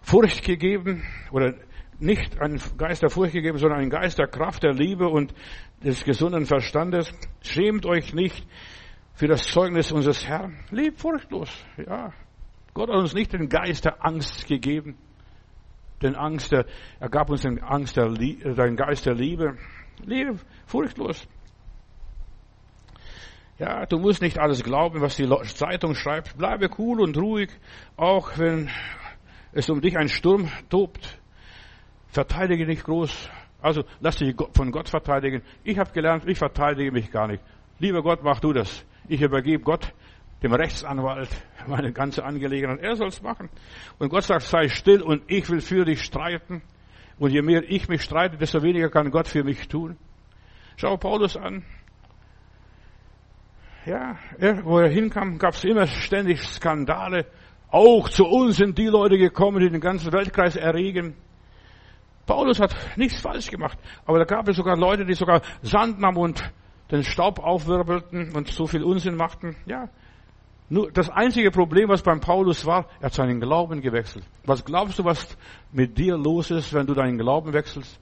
[0.00, 1.54] Furcht gegeben oder
[1.98, 5.34] nicht einen Geist der Furcht gegeben, sondern einen Geist der Kraft, der Liebe und
[5.82, 7.12] des gesunden Verstandes.
[7.42, 8.46] Schämt euch nicht,
[9.18, 10.56] für das Zeugnis unseres Herrn.
[10.70, 11.50] Lebt furchtlos.
[11.76, 12.12] Ja.
[12.72, 14.96] Gott hat uns nicht den Geist der Angst gegeben.
[16.00, 16.66] Den Angst der,
[17.00, 19.58] er gab uns den Angst der, den Geist der Liebe.
[20.04, 21.26] Lebe furchtlos.
[23.58, 26.38] Ja, du musst nicht alles glauben, was die Zeitung schreibt.
[26.38, 27.50] Bleibe cool und ruhig,
[27.96, 28.70] auch wenn
[29.50, 31.18] es um dich ein Sturm tobt.
[32.06, 33.28] Verteidige nicht groß.
[33.60, 35.42] Also lass dich von Gott verteidigen.
[35.64, 37.42] Ich habe gelernt, ich verteidige mich gar nicht.
[37.80, 38.84] Lieber Gott, mach du das.
[39.08, 39.92] Ich übergebe Gott,
[40.42, 41.30] dem Rechtsanwalt,
[41.66, 42.80] meine ganze Angelegenheit.
[42.80, 43.48] Er soll es machen.
[43.98, 46.62] Und Gott sagt, sei still und ich will für dich streiten.
[47.18, 49.96] Und je mehr ich mich streite, desto weniger kann Gott für mich tun.
[50.76, 51.64] Schau Paulus an.
[53.86, 57.26] Ja, er, wo er hinkam, gab es immer ständig Skandale.
[57.70, 61.14] Auch zu uns sind die Leute gekommen, die den ganzen Weltkreis erregen.
[62.26, 66.18] Paulus hat nichts falsch gemacht, aber da gab es sogar Leute, die sogar Sand nahmen
[66.18, 66.52] und
[66.90, 69.56] den Staub aufwirbelten und so viel Unsinn machten.
[69.66, 69.88] Ja.
[70.70, 74.24] Nur das einzige Problem, was beim Paulus war, er hat seinen Glauben gewechselt.
[74.44, 75.36] Was glaubst du, was
[75.72, 77.98] mit dir los ist, wenn du deinen Glauben wechselst?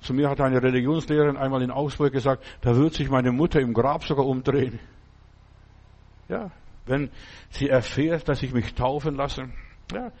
[0.00, 3.72] Zu mir hat eine Religionslehrerin einmal in Augsburg gesagt, da wird sich meine Mutter im
[3.74, 4.78] Grab sogar umdrehen.
[6.28, 6.50] Ja,
[6.86, 7.10] wenn
[7.50, 9.48] sie erfährt, dass ich mich taufen lasse.
[9.92, 10.12] Ja,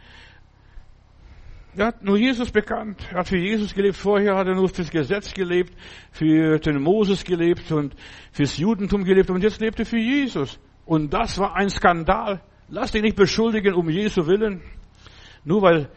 [1.76, 3.06] er hat nur Jesus bekannt.
[3.10, 3.96] Er hat für Jesus gelebt.
[3.96, 5.72] Vorher hat er nur fürs Gesetz gelebt,
[6.10, 7.94] für den Moses gelebt und
[8.32, 9.30] fürs Judentum gelebt.
[9.30, 10.58] Und jetzt lebt er für Jesus.
[10.84, 12.42] Und das war ein Skandal.
[12.68, 14.62] Lass dich nicht beschuldigen um Jesu Willen.
[15.44, 15.88] Nur weil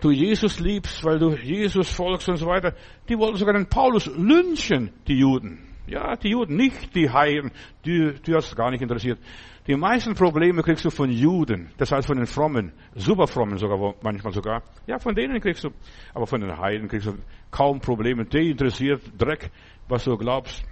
[0.00, 2.74] du Jesus liebst, weil du Jesus folgst und so weiter.
[3.08, 5.60] Die wollten sogar den Paulus lynchen, die Juden.
[5.86, 7.52] Ja, die Juden, nicht die Heiden.
[7.84, 9.20] Die, die hat es gar nicht interessiert.
[9.66, 14.32] Die meisten Probleme kriegst du von Juden, das heißt von den Frommen, Superfrommen sogar, manchmal
[14.32, 14.62] sogar.
[14.86, 15.70] Ja, von denen kriegst du,
[16.14, 17.14] aber von den Heiden kriegst du
[17.50, 18.24] kaum Probleme.
[18.26, 19.50] Die interessiert Dreck,
[19.88, 20.64] was du glaubst.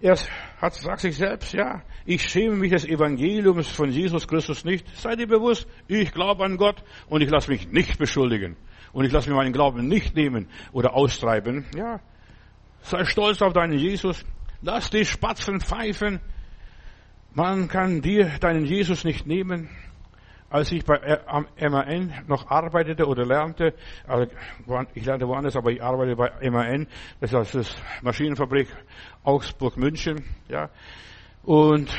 [0.00, 0.16] Er
[0.60, 4.86] hat, sagt sich selbst, ja, ich schäme mich des Evangeliums von Jesus Christus nicht.
[4.96, 8.56] Sei dir bewusst, ich glaube an Gott und ich lasse mich nicht beschuldigen.
[8.92, 11.64] Und ich lasse mir meinen Glauben nicht nehmen oder austreiben.
[11.74, 12.00] Ja,
[12.82, 14.24] sei stolz auf deinen Jesus.
[14.62, 16.20] Lass die Spatzen pfeifen.
[17.36, 19.68] Man kann dir deinen Jesus nicht nehmen.
[20.48, 23.74] Als ich bei am MAN noch arbeitete oder lernte,
[24.06, 24.32] also
[24.94, 26.86] ich lernte woanders, aber ich arbeite bei MAN,
[27.20, 28.68] das ist das Maschinenfabrik
[29.22, 30.70] Augsburg-München, ja.
[31.42, 31.94] Und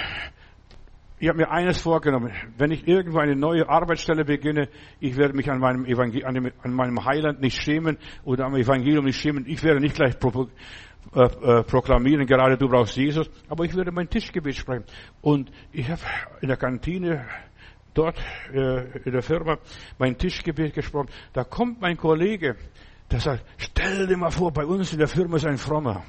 [1.20, 2.32] ich habe mir eines vorgenommen.
[2.58, 4.70] Wenn ich irgendwo eine neue Arbeitsstelle beginne,
[5.00, 8.56] ich werde mich an meinem, Evangel an, dem, an meinem Heiland nicht schämen oder am
[8.56, 9.46] Evangelium nicht schämen.
[9.48, 10.18] Ich werde nicht gleich
[11.14, 14.86] äh, äh, proklamieren, gerade du brauchst Jesus, aber ich würde mein Tischgebet sprechen.
[15.22, 16.02] Und ich habe
[16.42, 17.26] in der Kantine
[17.94, 18.20] dort
[18.54, 19.58] äh, in der Firma
[19.98, 21.10] mein Tischgebet gesprochen.
[21.34, 22.56] Da kommt mein Kollege,
[23.10, 26.04] der sagt, stell dir mal vor, bei uns in der Firma ist ein Frommer.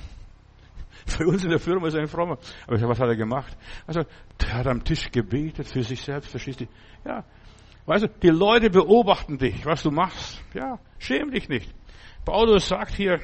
[1.18, 2.37] Bei uns in der Firma ist ein Frommer.
[2.66, 3.56] Aber ich sage, was hat er gemacht?
[3.87, 4.02] Also,
[4.42, 6.66] der hat am Tisch gebetet für sich selbst, verstehst du?
[7.04, 7.24] Ja.
[7.87, 10.42] Weißt du, die Leute beobachten dich, was du machst.
[10.52, 11.74] Ja, schäm dich nicht.
[12.26, 13.20] Paulus sagt hier,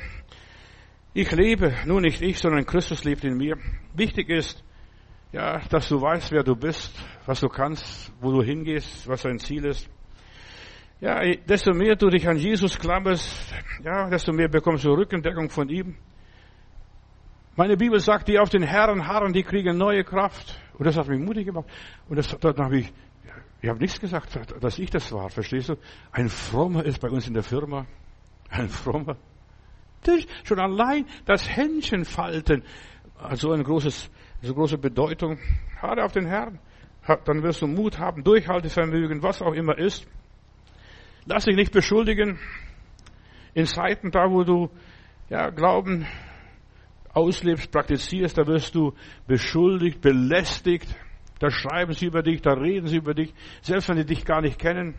[1.14, 3.56] ich lebe, nur nicht ich, sondern Christus lebt in mir.
[3.94, 4.62] Wichtig ist,
[5.30, 6.92] ja, dass du weißt, wer du bist,
[7.24, 9.88] was du kannst, wo du hingehst, was dein Ziel ist.
[11.00, 15.68] Ja, desto mehr du dich an Jesus klammerst, ja, desto mehr bekommst du Rückendeckung von
[15.68, 15.96] ihm.
[17.56, 20.60] Meine Bibel sagt, die auf den Herren harren, die kriegen neue Kraft.
[20.76, 21.68] Und das hat mich mutig gemacht.
[22.08, 22.92] Und das, dann habe ich,
[23.62, 25.76] ich habe nichts gesagt, dass ich das war, verstehst du?
[26.10, 27.86] Ein Frommer ist bei uns in der Firma.
[28.50, 29.16] Ein Frommer.
[30.04, 30.26] Tisch.
[30.44, 32.62] Schon allein das Händchen falten
[33.32, 34.10] so eine großes,
[34.42, 35.38] so große Bedeutung.
[35.80, 36.58] Haare auf den Herrn.
[37.24, 40.06] Dann wirst du Mut haben, Durchhaltevermögen, was auch immer ist.
[41.26, 42.38] Lass dich nicht beschuldigen.
[43.52, 44.70] In Zeiten da, wo du
[45.28, 46.06] ja, Glauben
[47.12, 48.94] auslebst, praktizierst, da wirst du
[49.26, 50.88] beschuldigt, belästigt.
[51.38, 54.40] Da schreiben sie über dich, da reden sie über dich, selbst wenn sie dich gar
[54.40, 54.94] nicht kennen.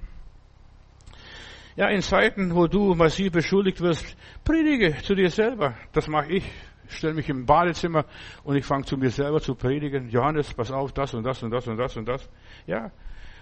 [1.75, 5.75] Ja, in Zeiten, wo du massiv beschuldigt wirst, predige zu dir selber.
[5.91, 6.51] Das mache ich.
[6.87, 8.05] Stelle mich im Badezimmer
[8.43, 10.09] und ich fange zu mir selber zu predigen.
[10.09, 12.29] Johannes, pass auf, das und das und das und das und das.
[12.67, 12.91] Ja,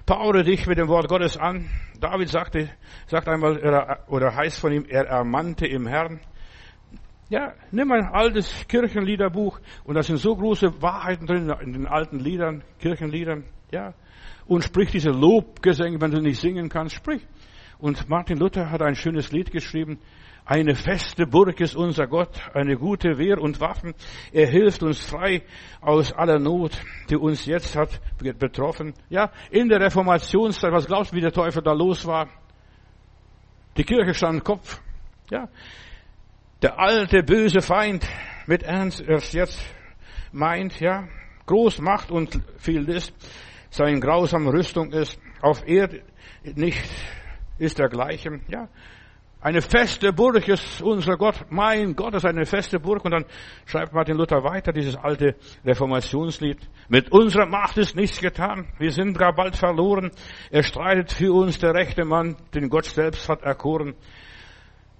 [0.05, 1.69] Paure dich mit dem Wort Gottes an.
[1.97, 2.69] David sagte,
[3.07, 3.57] sagt einmal,
[4.07, 6.19] oder heißt von ihm, er ermannte im Herrn.
[7.29, 12.19] Ja, nimm ein altes Kirchenliederbuch und da sind so große Wahrheiten drin in den alten
[12.19, 13.93] Liedern, Kirchenliedern, ja.
[14.45, 17.25] Und sprich diese Lobgesänge, wenn du nicht singen kannst, sprich.
[17.83, 19.99] Und Martin Luther hat ein schönes Lied geschrieben.
[20.45, 23.93] Eine feste Burg ist unser Gott, eine gute Wehr und Waffen.
[24.31, 25.43] Er hilft uns frei
[25.81, 27.99] aus aller Not, die uns jetzt hat
[28.39, 28.93] betroffen.
[29.09, 32.29] Ja, in der Reformationszeit, was glaubst du, wie der Teufel da los war?
[33.75, 34.79] Die Kirche stand Kopf.
[35.29, 35.49] Ja,
[36.61, 38.07] der alte böse Feind
[38.47, 39.61] mit Ernst erst jetzt
[40.31, 41.09] meint, ja,
[41.47, 43.13] groß Macht und viel List,
[43.71, 46.01] sein grausame Rüstung ist auf Erde
[46.43, 46.89] nicht
[47.57, 48.41] ist dergleichen.
[48.47, 48.67] Ja,
[49.43, 51.35] eine feste Burg ist unser Gott.
[51.49, 53.03] Mein Gott ist eine feste Burg.
[53.03, 53.25] Und dann
[53.65, 55.35] schreibt Martin Luther weiter dieses alte
[55.65, 56.59] Reformationslied.
[56.87, 58.69] Mit unserer Macht ist nichts getan.
[58.79, 60.11] Wir sind gar bald verloren.
[60.49, 63.95] Er streitet für uns der rechte Mann, den Gott selbst hat erkoren.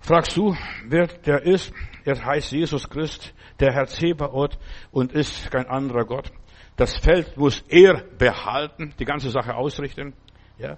[0.01, 0.53] Fragst du,
[0.89, 1.71] wer der ist?
[2.03, 4.59] Er heißt Jesus Christ, der Herr Zebaoth
[4.91, 6.33] und ist kein anderer Gott.
[6.75, 10.13] Das Feld muss er behalten, die ganze Sache ausrichten.
[10.57, 10.77] Ja.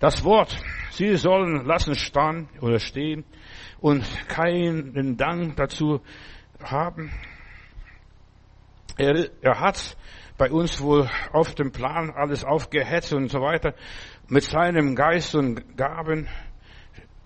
[0.00, 0.56] Das Wort,
[0.92, 3.24] sie sollen lassen stehen oder stehen
[3.80, 6.00] und keinen Dank dazu
[6.62, 7.10] haben.
[8.96, 9.96] Er, er hat
[10.36, 13.74] bei uns wohl auf dem Plan alles aufgehetzt und so weiter
[14.28, 16.28] mit seinem Geist und Gaben.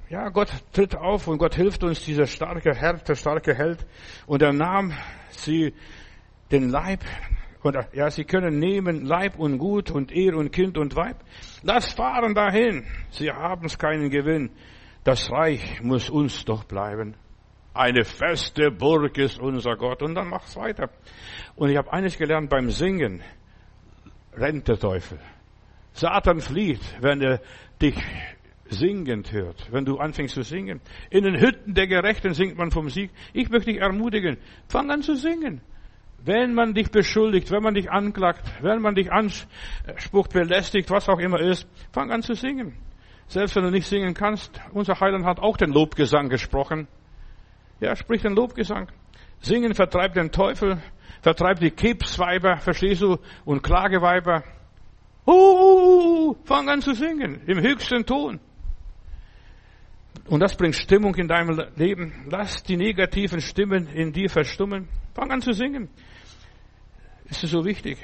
[0.08, 3.86] Ja, Gott tritt auf und Gott hilft uns, dieser starke Herr, der starke Held.
[4.26, 4.94] Und er nahm
[5.30, 5.74] sie
[6.50, 7.00] den Leib
[7.62, 11.16] und ja, sie können nehmen Leib und Gut und Ehe und Kind und Weib.
[11.62, 12.84] Lass fahren dahin.
[13.10, 14.50] Sie haben keinen Gewinn.
[15.04, 17.14] Das Reich muss uns doch bleiben.
[17.74, 20.02] Eine feste Burg ist unser Gott.
[20.02, 20.90] Und dann mach's weiter.
[21.54, 23.22] Und ich habe eines gelernt beim Singen.
[24.34, 25.18] Rennt der Teufel.
[25.92, 27.40] Satan flieht, wenn er
[27.80, 27.96] dich
[28.66, 30.80] singend hört, wenn du anfängst zu singen.
[31.10, 33.10] In den Hütten der Gerechten singt man vom Sieg.
[33.32, 35.60] Ich möchte dich ermutigen, fang an zu singen.
[36.24, 41.18] Wenn man dich beschuldigt, wenn man dich anklagt, wenn man dich anspucht, belästigt, was auch
[41.18, 42.76] immer ist, fang an zu singen.
[43.26, 46.86] Selbst wenn du nicht singen kannst, unser Heiland hat auch den Lobgesang gesprochen.
[47.80, 48.88] Ja, sprich den Lobgesang.
[49.40, 50.80] Singen vertreibt den Teufel,
[51.22, 54.44] vertreibt die Kebsweiber, verstehst du, und Klageweiber.
[55.26, 58.38] Uh, fang an zu singen, im höchsten Ton.
[60.28, 62.26] Und das bringt Stimmung in deinem Leben.
[62.30, 64.88] Lass die negativen Stimmen in dir verstummen.
[65.14, 65.88] Fang an zu singen.
[67.28, 67.98] Es ist so wichtig,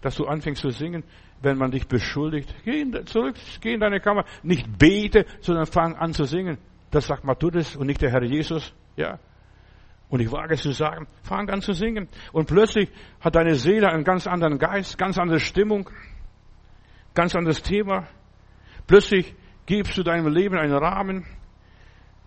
[0.00, 1.04] dass du anfängst zu singen,
[1.42, 2.54] wenn man dich beschuldigt.
[2.64, 4.24] Geh zurück, geh in deine Kammer.
[4.42, 6.58] Nicht bete, sondern fang an zu singen.
[6.90, 8.74] Das sagt Matthäus und nicht der Herr Jesus.
[8.96, 9.18] Ja.
[10.08, 12.08] Und ich wage es zu sagen, fang an zu singen.
[12.32, 15.88] Und plötzlich hat deine Seele einen ganz anderen Geist, ganz andere Stimmung,
[17.14, 18.08] ganz anderes Thema.
[18.86, 19.34] Plötzlich
[19.66, 21.24] gibst du deinem Leben einen Rahmen.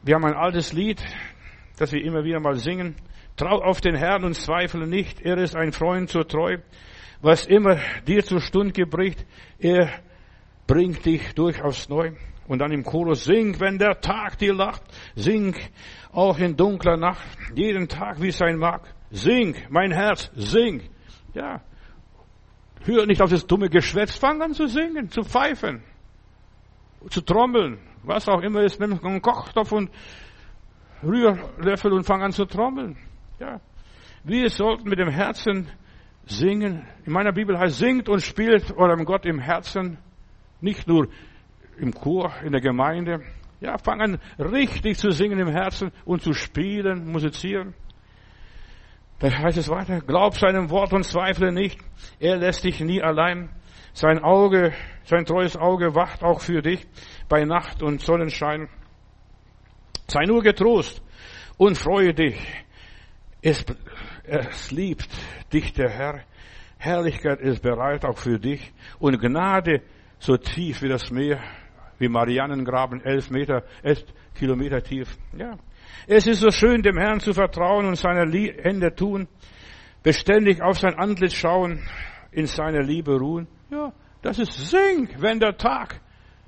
[0.02, 1.04] Wir haben ein altes Lied,
[1.78, 2.96] das wir immer wieder mal singen.
[3.36, 6.58] Trau auf den Herrn und zweifle nicht, er ist ein Freund zur Treu.
[7.22, 9.26] Was immer dir zur Stunde bricht,
[9.58, 9.90] er
[10.68, 12.12] bringt dich durchaus neu.
[12.48, 14.84] Und dann im Chorus sing, wenn der Tag dir lacht,
[15.16, 15.56] sing
[16.12, 18.82] auch in dunkler Nacht, jeden Tag wie es sein mag.
[19.10, 20.90] Sing, mein Herz, sing.
[21.34, 21.62] Ja.
[22.84, 25.82] Hör nicht auf das dumme Geschwätz, fang an zu singen, zu pfeifen,
[27.10, 29.90] zu trommeln, was auch immer ist, nimm einen Kochtopf und
[31.02, 32.98] Rührlöffel und fang an zu trommeln.
[33.40, 33.60] Ja.
[34.24, 35.70] Wir sollten mit dem Herzen
[36.26, 36.88] singen.
[37.06, 39.98] In meiner Bibel heißt, singt und spielt eurem Gott im Herzen,
[40.62, 41.08] nicht nur
[41.78, 43.22] im Chor, in der Gemeinde.
[43.60, 47.74] Ja, fang an, richtig zu singen im Herzen und zu spielen, musizieren.
[49.20, 51.80] Da heißt es weiter, glaub seinem Wort und zweifle nicht.
[52.20, 53.50] Er lässt dich nie allein.
[53.94, 54.74] Sein Auge,
[55.06, 56.86] sein treues Auge wacht auch für dich
[57.30, 58.68] bei Nacht und Sonnenschein.
[60.08, 61.02] Sei nur getrost
[61.58, 62.63] und freue dich.
[63.44, 63.66] Es,
[64.24, 65.10] es liebt
[65.52, 66.22] dich der Herr.
[66.78, 69.82] Herrlichkeit ist bereit auch für dich und Gnade
[70.18, 71.42] so tief wie das Meer,
[72.00, 75.18] wie Marianengraben, elf Meter, elf Kilometer tief.
[75.38, 75.58] Ja.
[76.08, 79.28] Es ist so schön, dem Herrn zu vertrauen und seine Hände tun,
[80.04, 81.86] beständig auf sein Antlitz schauen,
[82.32, 83.48] in seiner Liebe ruhen.
[83.70, 86.00] Ja, das ist Sing, wenn der Tag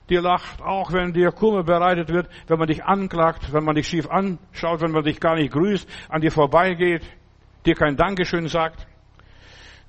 [0.09, 3.87] dir lacht, auch wenn dir Kummer bereitet wird, wenn man dich anklagt, wenn man dich
[3.87, 7.03] schief anschaut, wenn man dich gar nicht grüßt, an dir vorbeigeht,
[7.65, 8.87] dir kein Dankeschön sagt.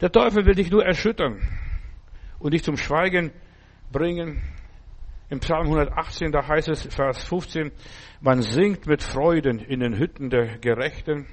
[0.00, 1.40] Der Teufel will dich nur erschüttern
[2.38, 3.32] und dich zum Schweigen
[3.92, 4.42] bringen.
[5.28, 7.72] Im Psalm 118, da heißt es, Vers 15,
[8.20, 11.26] man singt mit Freuden in den Hütten der Gerechten.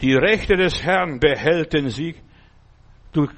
[0.00, 2.20] Die Rechte des Herrn behält den Sieg.
[3.12, 3.28] Du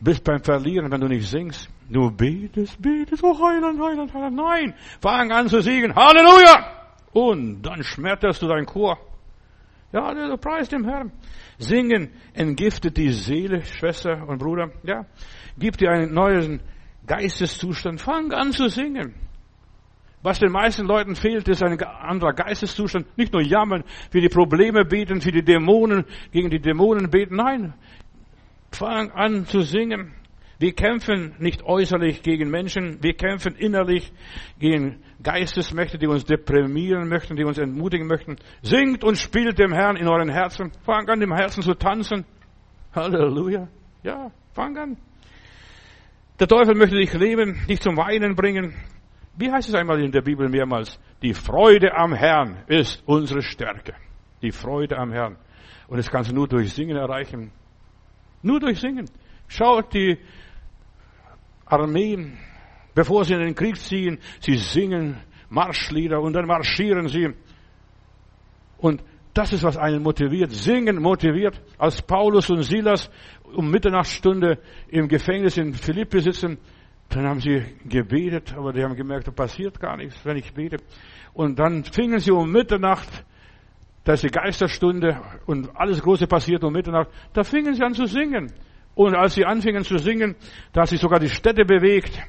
[0.00, 1.73] bist beim Verlieren, wenn du nicht singst.
[1.88, 4.36] Du betest, betest, oh Heiland, Heiland, Heiland.
[4.36, 5.94] Nein, fang an zu singen.
[5.94, 6.66] Halleluja!
[7.12, 8.98] Und dann schmetterst du dein Chor.
[9.92, 11.12] Ja, du preist dem Herrn.
[11.58, 14.70] Singen entgiftet die Seele, Schwester und Bruder.
[14.82, 15.06] Ja,
[15.56, 16.60] gibt dir einen neuen
[17.06, 18.00] Geisteszustand.
[18.00, 19.14] Fang an zu singen.
[20.22, 23.06] Was den meisten Leuten fehlt, ist ein anderer Geisteszustand.
[23.16, 27.36] Nicht nur jammern, für die Probleme beten, für die Dämonen, gegen die Dämonen beten.
[27.36, 27.74] Nein,
[28.74, 30.14] Fang an zu singen.
[30.58, 34.12] Wir kämpfen nicht äußerlich gegen Menschen, wir kämpfen innerlich
[34.58, 38.36] gegen Geistesmächte, die uns deprimieren möchten, die uns entmutigen möchten.
[38.62, 40.72] Singt und spielt dem Herrn in euren Herzen.
[40.84, 42.24] Fang an, dem Herzen zu tanzen.
[42.94, 43.68] Halleluja.
[44.02, 44.96] Ja, fang an.
[46.38, 48.74] Der Teufel möchte dich leben, dich zum Weinen bringen.
[49.36, 50.98] Wie heißt es einmal in der Bibel mehrmals?
[51.22, 53.94] Die Freude am Herrn ist unsere Stärke.
[54.42, 55.36] Die Freude am Herrn.
[55.88, 57.50] Und das kannst du nur durch Singen erreichen.
[58.42, 59.08] Nur durch Singen.
[59.48, 60.18] Schaut die
[61.66, 62.38] Armeen,
[62.94, 67.34] bevor sie in den Krieg ziehen, sie singen Marschlieder und dann marschieren sie.
[68.78, 69.02] Und
[69.34, 70.52] das ist, was einen motiviert.
[70.52, 71.60] Singen motiviert.
[71.78, 73.10] Als Paulus und Silas
[73.54, 74.58] um Mitternachtstunde
[74.88, 76.58] im Gefängnis in Philippi sitzen,
[77.08, 80.78] dann haben sie gebetet, aber die haben gemerkt, da passiert gar nichts, wenn ich bete.
[81.32, 83.24] Und dann fingen sie um Mitternacht
[84.04, 87.08] da ist die Geisterstunde und alles Große passiert um Mitternacht.
[87.32, 88.52] Da fingen sie an zu singen.
[88.94, 90.36] Und als sie anfingen zu singen,
[90.72, 92.20] da hat sich sogar die Städte bewegt.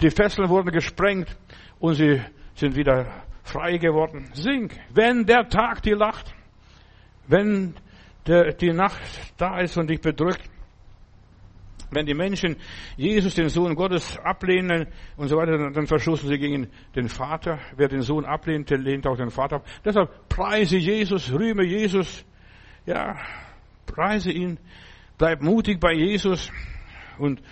[0.00, 1.36] Die Fesseln wurden gesprengt
[1.78, 2.20] und sie
[2.54, 4.30] sind wieder frei geworden.
[4.32, 6.34] Sing, wenn der Tag dir lacht,
[7.26, 7.74] wenn
[8.26, 9.00] der, die Nacht
[9.36, 10.42] da ist und dich bedrückt.
[11.90, 12.56] Wenn die Menschen
[12.98, 17.58] Jesus, den Sohn Gottes, ablehnen und so weiter, dann verstoßen sie gegen den Vater.
[17.76, 19.66] Wer den Sohn ablehnt, der lehnt auch den Vater ab.
[19.82, 22.26] Deshalb preise Jesus, rühme Jesus.
[22.84, 23.16] Ja,
[23.86, 24.58] preise ihn.
[25.18, 26.50] Bleib mutig bei Jesus
[27.18, 27.42] und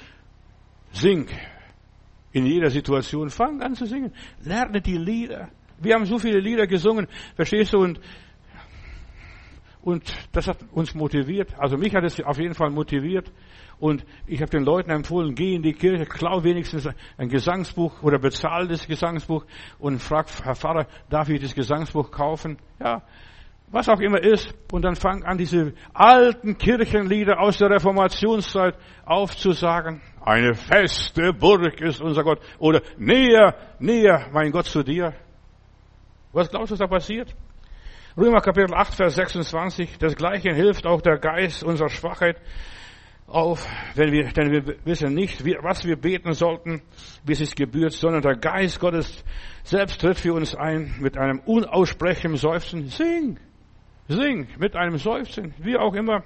[0.92, 1.26] sing
[2.32, 3.28] in jeder Situation.
[3.28, 4.12] Fang an zu singen.
[4.44, 5.48] Lerne die Lieder.
[5.78, 7.78] Wir haben so viele Lieder gesungen, verstehst du?
[7.78, 8.00] Und
[9.86, 10.02] und
[10.32, 11.54] das hat uns motiviert.
[11.58, 13.30] Also mich hat es auf jeden Fall motiviert.
[13.78, 18.18] Und ich habe den Leuten empfohlen, geh in die Kirche, klau wenigstens ein Gesangsbuch oder
[18.18, 19.46] bezahl das Gesangsbuch
[19.78, 22.58] und frag, Herr Pfarrer, darf ich das Gesangsbuch kaufen?
[22.80, 23.04] Ja,
[23.68, 24.54] was auch immer ist.
[24.72, 30.00] Und dann fang an, diese alten Kirchenlieder aus der Reformationszeit aufzusagen.
[30.20, 32.40] Eine feste Burg ist unser Gott.
[32.58, 35.14] Oder näher, näher, mein Gott, zu dir.
[36.32, 37.34] Was glaubst du, da passiert?
[38.16, 39.98] Römer Kapitel 8, Vers 26.
[39.98, 42.40] Das Gleiche hilft auch der Geist unserer Schwachheit
[43.26, 46.82] auf, wenn wir, denn wir wissen nicht, was wir beten sollten,
[47.24, 49.24] wie es sich gebührt, sondern der Geist Gottes
[49.64, 52.86] selbst tritt für uns ein mit einem unaussprechlichen Seufzen.
[52.88, 53.38] Sing!
[54.08, 54.48] Sing!
[54.58, 56.22] Mit einem Seufzen, wie auch immer.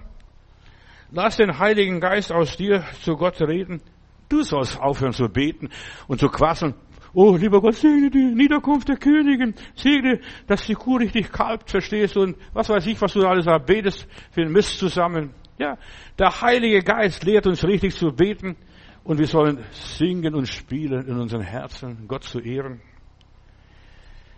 [1.12, 3.82] Lass den Heiligen Geist aus dir zu Gott reden.
[4.28, 5.70] Du sollst aufhören zu beten
[6.06, 6.74] und zu quasseln.
[7.12, 9.54] Oh, lieber Gott, segne die Niederkunft der Königin.
[9.74, 12.20] Segne, dass die Kuh richtig kalbt, verstehst du?
[12.20, 15.34] Und was weiß ich, was du alles da betest für den Mist zusammen.
[15.58, 15.76] Ja,
[16.18, 18.56] der Heilige Geist lehrt uns richtig zu beten.
[19.02, 22.80] Und wir sollen singen und spielen in unseren Herzen, Gott zu ehren.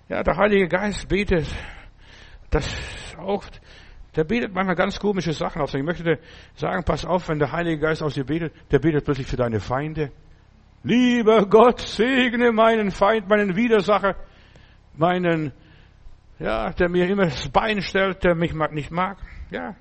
[0.08, 1.46] Ja, der Heilige Geist betet,
[2.54, 3.44] das auch,
[4.14, 5.72] der betet manchmal ganz komische Sachen auf.
[5.74, 6.18] Ich möchte dir
[6.54, 9.60] sagen, pass auf, wenn der Heilige Geist aus dir betet, der betet plötzlich für deine
[9.60, 10.12] Feinde.
[10.84, 14.16] Lieber Gott, segne meinen Feind, meinen Widersacher,
[14.94, 15.52] meinen,
[16.38, 19.18] ja, der mir immer das Bein stellt, der mich nicht mag.
[19.50, 19.76] Ja.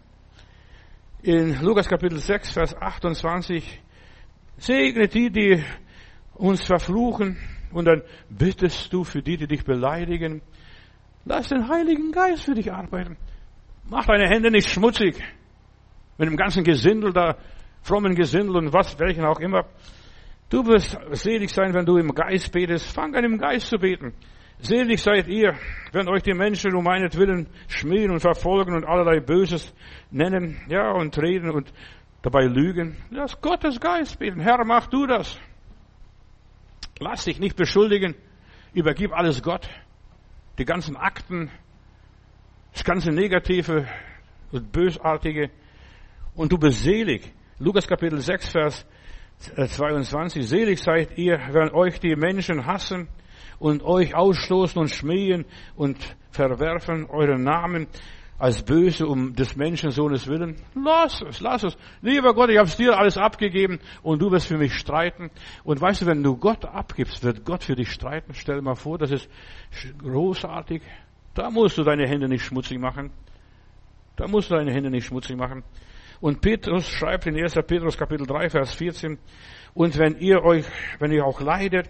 [1.23, 3.81] In Lukas Kapitel 6, Vers 28,
[4.57, 5.63] segne die, die
[6.35, 7.37] uns verfluchen,
[7.71, 10.41] und dann bittest du für die, die dich beleidigen.
[11.25, 13.17] Lass den Heiligen Geist für dich arbeiten.
[13.89, 15.15] Mach deine Hände nicht schmutzig.
[16.17, 17.35] Mit dem ganzen Gesindel da,
[17.81, 19.65] frommen Gesindel und was, welchen auch immer.
[20.49, 22.93] Du wirst selig sein, wenn du im Geist betest.
[22.93, 24.13] Fang an, im Geist zu beten.
[24.59, 25.55] Selig seid ihr,
[25.91, 29.73] wenn euch die Menschen um meinetwillen schmähen und verfolgen und allerlei Böses
[30.11, 31.73] nennen, ja, und reden und
[32.21, 32.97] dabei lügen.
[33.09, 34.39] Lass Gottes Geist beten.
[34.39, 35.39] Herr, mach du das.
[36.99, 38.13] Lass dich nicht beschuldigen.
[38.73, 39.67] Übergib alles Gott.
[40.61, 41.49] Die ganzen Akten,
[42.71, 43.87] das ganze Negative
[44.51, 45.49] und Bösartige.
[46.35, 47.33] Und du bist selig.
[47.57, 48.85] Lukas Kapitel 6, Vers
[49.55, 53.07] 22, selig seid ihr, wenn euch die Menschen hassen
[53.57, 55.45] und euch ausstoßen und schmähen
[55.75, 55.97] und
[56.29, 57.87] verwerfen euren Namen
[58.41, 60.55] als böse um des Menschensohnes willen.
[60.73, 61.77] Lass es, lass es.
[62.01, 65.29] Lieber Gott, ich habe es dir alles abgegeben und du wirst für mich streiten.
[65.63, 68.33] Und weißt du, wenn du Gott abgibst, wird Gott für dich streiten.
[68.33, 69.29] Stell mal vor, das ist
[69.99, 70.81] großartig.
[71.35, 73.11] Da musst du deine Hände nicht schmutzig machen.
[74.15, 75.63] Da musst du deine Hände nicht schmutzig machen.
[76.19, 77.53] Und Petrus schreibt in 1.
[77.67, 79.19] Petrus Kapitel 3, Vers 14,
[79.75, 80.65] und wenn ihr euch,
[80.97, 81.89] wenn ihr auch leidet,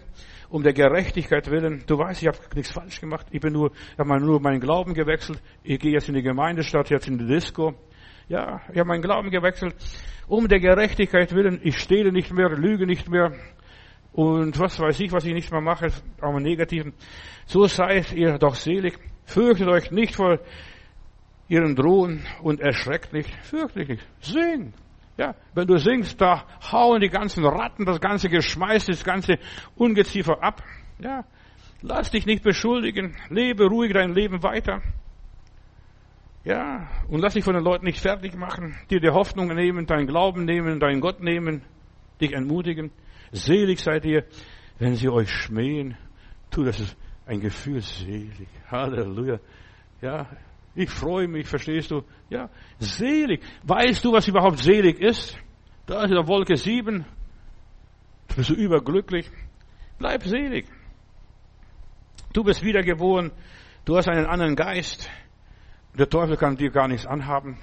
[0.51, 3.97] um der Gerechtigkeit willen, du weißt, ich habe nichts falsch gemacht, ich bin nur, ich
[3.97, 7.73] habe nur meinen Glauben gewechselt, ich gehe jetzt in die Gemeindestadt, jetzt in die Disco,
[8.27, 9.75] ja, ich habe meinen Glauben gewechselt,
[10.27, 13.31] um der Gerechtigkeit willen, ich stehle nicht mehr, lüge nicht mehr,
[14.13, 15.87] und was weiß ich, was ich nicht mehr mache,
[16.19, 16.93] auch im Negativen.
[17.45, 18.99] So seid ihr doch selig.
[19.23, 20.39] Fürchtet euch nicht vor
[21.47, 24.07] ihren Drohen und erschreckt nicht, fürchtet nicht.
[24.19, 24.73] Sing.
[25.21, 29.37] Ja, wenn du singst, da hauen die ganzen Ratten, das ganze Geschmeiß, das ganze
[29.75, 30.63] Ungeziefer ab.
[30.97, 31.25] Ja,
[31.83, 33.15] lass dich nicht beschuldigen.
[33.29, 34.81] Lebe ruhig dein Leben weiter.
[36.43, 40.07] Ja, und lass dich von den Leuten nicht fertig machen, dir die Hoffnung nehmen, deinen
[40.07, 41.61] Glauben nehmen, deinen Gott nehmen,
[42.19, 42.89] dich entmutigen.
[43.31, 44.25] Selig seid ihr,
[44.79, 45.97] wenn sie euch schmähen.
[46.49, 46.97] Tu, das ist
[47.27, 48.47] ein Gefühl selig.
[48.71, 49.37] Halleluja.
[50.01, 50.25] Ja,
[50.73, 52.03] ich freue mich, verstehst du?
[52.29, 52.49] Ja,
[52.79, 53.41] selig.
[53.63, 55.37] Weißt du, was überhaupt selig ist?
[55.85, 57.05] Da ist in der Wolke sieben.
[58.29, 59.29] Du bist überglücklich.
[59.99, 60.67] Bleib selig.
[62.33, 63.31] Du bist wiedergeboren.
[63.83, 65.09] Du hast einen anderen Geist.
[65.97, 67.57] Der Teufel kann dir gar nichts anhaben.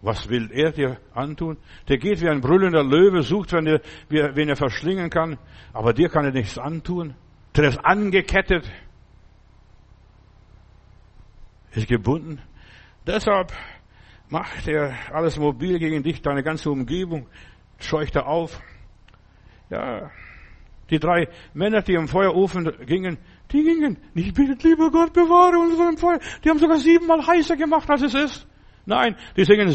[0.00, 1.58] Was will er dir antun?
[1.88, 5.38] Der geht wie ein brüllender Löwe, sucht, wenn er, wen er verschlingen kann.
[5.72, 7.14] Aber dir kann er nichts antun.
[7.56, 8.70] Der ist angekettet.
[11.72, 12.40] Ist gebunden.
[13.06, 13.52] Deshalb
[14.28, 17.28] macht er alles mobil gegen dich, deine ganze Umgebung,
[17.78, 18.60] scheucht er auf.
[19.70, 20.10] Ja,
[20.90, 23.18] die drei Männer, die im Feuerofen gingen,
[23.52, 26.18] die gingen nicht bittet, lieber Gott, bewahre uns vor dem Feuer.
[26.42, 28.46] Die haben sogar siebenmal heißer gemacht, als es ist.
[28.86, 29.68] Nein, die singen,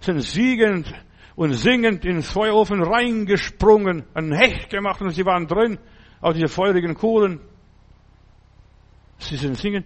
[0.00, 0.92] sind siegend
[1.36, 5.78] und singend ins Feuerofen reingesprungen, ein Hecht gemacht und sie waren drin,
[6.20, 7.40] auf diese feurigen Kohlen.
[9.18, 9.84] Sie sind singen.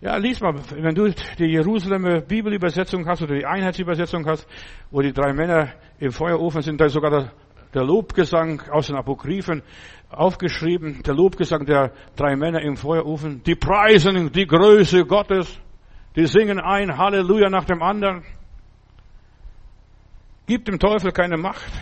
[0.00, 4.46] Ja, lies mal, wenn du die Jerusalemer Bibelübersetzung hast oder die Einheitsübersetzung hast,
[4.90, 7.32] wo die drei Männer im Feuerofen sind, da ist sogar
[7.72, 9.62] der, Lobgesang aus den Apokryphen
[10.10, 15.58] aufgeschrieben, der Lobgesang der drei Männer im Feuerofen, die preisen die Größe Gottes,
[16.14, 18.22] die singen ein Halleluja nach dem anderen.
[20.46, 21.72] Gibt dem Teufel keine Macht,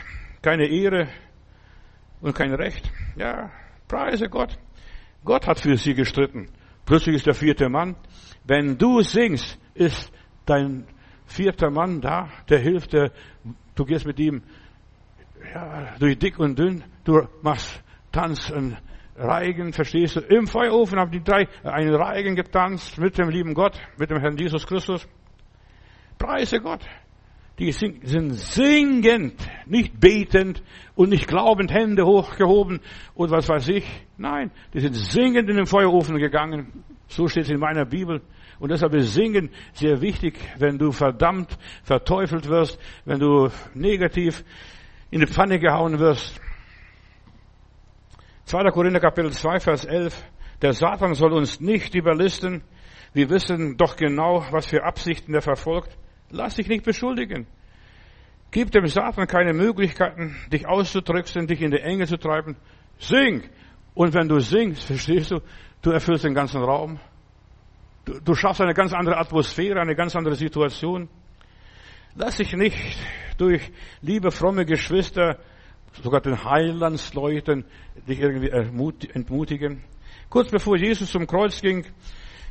[0.41, 1.09] keine Ehre
[2.21, 2.91] und kein Recht.
[3.17, 3.51] Ja,
[3.89, 4.57] preise Gott.
[5.25, 6.49] Gott hat für sie gestritten.
[6.87, 7.97] Plötzlich ist der vierte Mann.
[8.45, 10.13] Wenn du singst, ist
[10.45, 10.87] dein
[11.27, 13.11] vierter Mann da, der hilft dir.
[13.75, 14.43] Du gehst mit ihm
[15.55, 16.85] ja, durch dick und dünn.
[17.05, 17.83] Du machst
[18.13, 18.77] Tanz und
[19.17, 20.21] Reigen, verstehst du?
[20.21, 24.37] Im Feuerofen haben die drei einen Reigen getanzt mit dem lieben Gott, mit dem Herrn
[24.37, 25.07] Jesus Christus.
[26.19, 26.85] Preise Gott.
[27.59, 29.35] Die sind singend,
[29.67, 30.63] nicht betend
[30.97, 32.81] und nicht glaubend, Hände hochgehoben
[33.15, 33.85] und was weiß ich.
[34.17, 36.85] Nein, die sind singend in den Feuerofen gegangen.
[37.07, 38.23] So steht es in meiner Bibel.
[38.59, 44.45] Und deshalb ist Singen sehr wichtig, wenn du verdammt, verteufelt wirst, wenn du negativ
[45.11, 46.41] in die Pfanne gehauen wirst.
[48.47, 48.71] 2.
[48.71, 50.25] Korinther Kapitel 2, Vers 11.
[50.61, 52.63] Der Satan soll uns nicht überlisten.
[53.13, 55.97] Wir wissen doch genau, was für Absichten er verfolgt.
[56.35, 57.47] Lass dich nicht beschuldigen.
[58.51, 62.57] Gib dem Satan keine Möglichkeiten, dich auszudrücken, dich in die Enge zu treiben.
[62.99, 63.45] Sing!
[63.95, 65.41] Und wenn du singst, verstehst du,
[65.83, 66.99] du erfüllst den ganzen Raum.
[68.05, 71.09] Du, du schaffst eine ganz andere Atmosphäre, eine ganz andere Situation.
[72.17, 72.77] Lass dich nicht
[73.39, 73.71] durch
[74.03, 75.39] liebe, fromme Geschwister,
[76.03, 77.65] sogar den Heilandsleuten,
[78.09, 79.85] dich irgendwie entmutigen.
[80.29, 81.85] Kurz bevor Jesus zum Kreuz ging,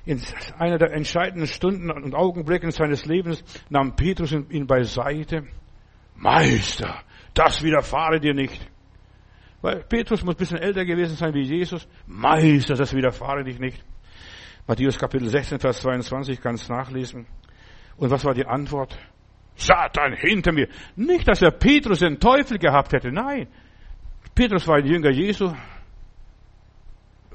[0.06, 0.22] in
[0.58, 5.48] einer der entscheidenden Stunden und Augenblicken seines Lebens nahm Petrus ihn beiseite.
[6.16, 7.02] Meister,
[7.34, 8.70] das widerfahre dir nicht.
[9.62, 11.88] Weil Petrus muss ein bisschen älter gewesen sein wie Jesus.
[12.06, 13.82] Meister, das widerfahre dich nicht.
[14.68, 17.26] Matthäus Kapitel 16, Vers 22 kannst nachlesen.
[17.96, 18.98] Und was war die Antwort?
[19.56, 20.68] Satan hinter mir.
[20.96, 23.12] Nicht, dass er Petrus den Teufel gehabt hätte.
[23.12, 23.48] Nein.
[24.36, 25.54] Petrus war ein Jünger Jesu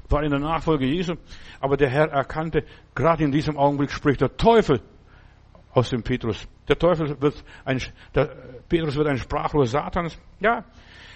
[0.09, 1.15] war in der Nachfolge Jesu,
[1.59, 2.63] aber der Herr erkannte,
[2.95, 4.81] gerade in diesem Augenblick spricht der Teufel
[5.71, 6.47] aus dem Petrus.
[6.67, 7.81] Der Teufel wird ein,
[8.15, 8.25] der
[8.67, 10.17] Petrus wird ein Sprachrohr Satans.
[10.39, 10.65] Ja,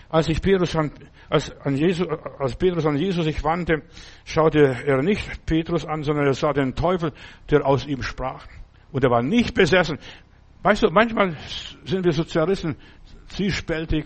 [0.10, 0.92] als ich Petrus an,
[1.30, 3.82] als, an Jesus, als Petrus an Jesus sich wandte,
[4.26, 7.14] schaute er nicht Petrus an, sondern er sah den Teufel,
[7.50, 8.46] der aus ihm sprach.
[8.92, 9.98] Und er war nicht besessen.
[10.62, 11.36] Weißt du, manchmal
[11.84, 12.76] sind wir Sozialisten
[13.28, 14.06] zwiespältig.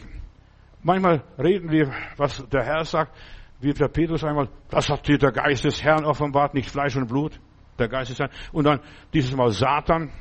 [0.81, 3.13] Manchmal reden wir, was der Herr sagt,
[3.59, 7.07] wie der Petrus einmal, das hat dir der Geist des Herrn offenbart, nicht Fleisch und
[7.07, 7.39] Blut,
[7.79, 8.31] der Geist des Herrn.
[8.51, 8.79] Und dann
[9.13, 10.11] dieses Mal Satan.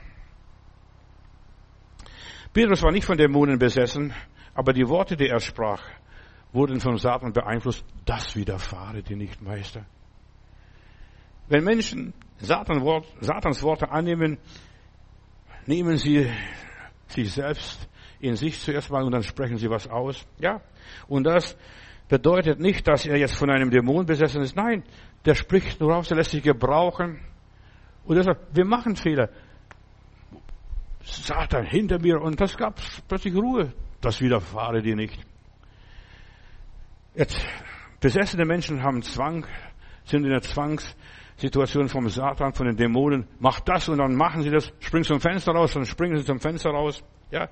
[2.53, 4.15] Petrus war nicht von Dämonen besessen,
[4.55, 5.83] aber die Worte, die er sprach,
[6.53, 7.85] wurden von Satan beeinflusst.
[8.07, 9.85] Das widerfahre dir nicht, Meister.
[11.49, 14.39] Wenn Menschen Satans, Wort, Satans Worte annehmen,
[15.67, 16.31] nehmen sie
[17.09, 20.27] sich selbst in sich zuerst mal und dann sprechen sie was aus.
[20.39, 20.61] Ja.
[21.07, 21.57] Und das
[22.09, 24.57] bedeutet nicht, dass er jetzt von einem Dämon besessen ist.
[24.57, 24.85] Nein,
[25.25, 27.21] der spricht nur aus, der lässt sich gebrauchen.
[28.05, 29.29] Und deshalb, wir machen Fehler.
[31.03, 33.73] Satan hinter mir und das gab plötzlich Ruhe.
[34.01, 35.19] Das widerfahre dir nicht.
[37.15, 37.39] Jetzt,
[38.01, 39.47] besessene Menschen haben Zwang,
[40.05, 43.27] sind in der Zwangssituation vom Satan, von den Dämonen.
[43.39, 46.39] Mach das und dann machen sie das, springen zum Fenster raus, dann springen sie zum
[46.39, 47.03] Fenster raus.
[47.31, 47.49] Ja,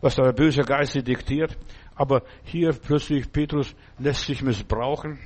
[0.00, 1.56] was der böse Geist sie diktiert.
[2.00, 5.18] Aber hier plötzlich Petrus lässt sich missbrauchen.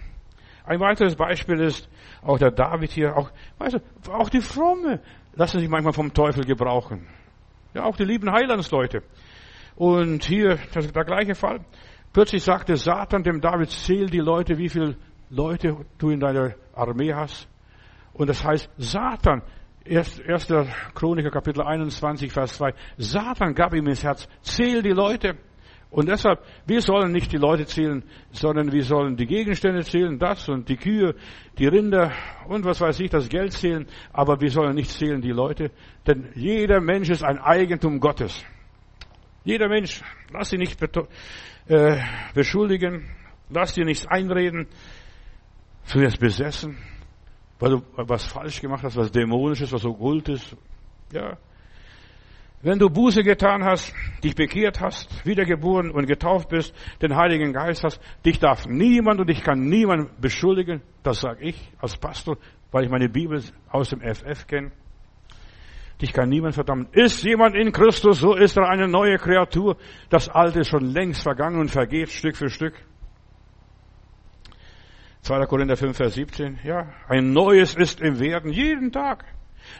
[0.65, 1.89] Ein weiteres Beispiel ist
[2.21, 5.01] auch der David hier, auch, weißt du, auch die Fromme
[5.35, 7.07] lassen sich manchmal vom Teufel gebrauchen.
[7.75, 9.05] Ja, auch die lieben Heilandsleute.
[9.77, 11.61] Und hier, das ist der gleiche Fall.
[12.13, 14.97] Plötzlich sagte Satan dem David, zähl die Leute, wie viele
[15.31, 17.49] Leute du in deiner Armee hast.
[18.15, 19.43] Und das heißt, Satan,
[19.89, 20.23] 1.
[20.93, 25.37] Chroniker Kapitel 21, Vers 2, Satan gab ihm ins Herz, zähl die Leute.
[25.95, 30.49] Und deshalb, wir sollen nicht die Leute zählen, sondern wir sollen die Gegenstände zählen, das
[30.49, 31.15] und die Kühe,
[31.57, 32.11] die Rinder
[32.49, 35.71] und was weiß ich, das Geld zählen, aber wir sollen nicht zählen die Leute,
[36.05, 38.45] denn jeder Mensch ist ein Eigentum Gottes.
[39.45, 40.01] Jeder Mensch,
[40.33, 40.83] lass sie nicht
[41.69, 42.01] äh,
[42.35, 43.09] beschuldigen,
[43.49, 44.67] lass dir nichts einreden,
[45.93, 46.77] du wirst besessen,
[47.61, 50.57] weil du was falsch gemacht hast, was dämonisches, was okkultes,
[51.13, 51.39] ja,
[52.65, 53.95] wenn du Buße getan hast,
[54.25, 59.31] dich bekehrt hast, wiedergeboren und getauft bist, den Heiligen Geist hast, dich darf niemand und
[59.31, 60.81] ich kann niemand beschuldigen.
[61.03, 62.39] Das sage ich als Pastor,
[62.73, 64.73] weil ich meine Bibel aus dem FF kenne.
[66.01, 66.89] Dich kann niemand verdammen.
[66.93, 69.77] Ist jemand in Christus, so ist er eine neue Kreatur.
[70.09, 72.75] Das Alte ist schon längst vergangen und vergeht Stück für Stück.
[75.21, 75.47] 2.
[75.47, 76.61] Korinther 5, Vers 17.
[76.65, 79.25] Ja, ein Neues ist im Werden, jeden Tag.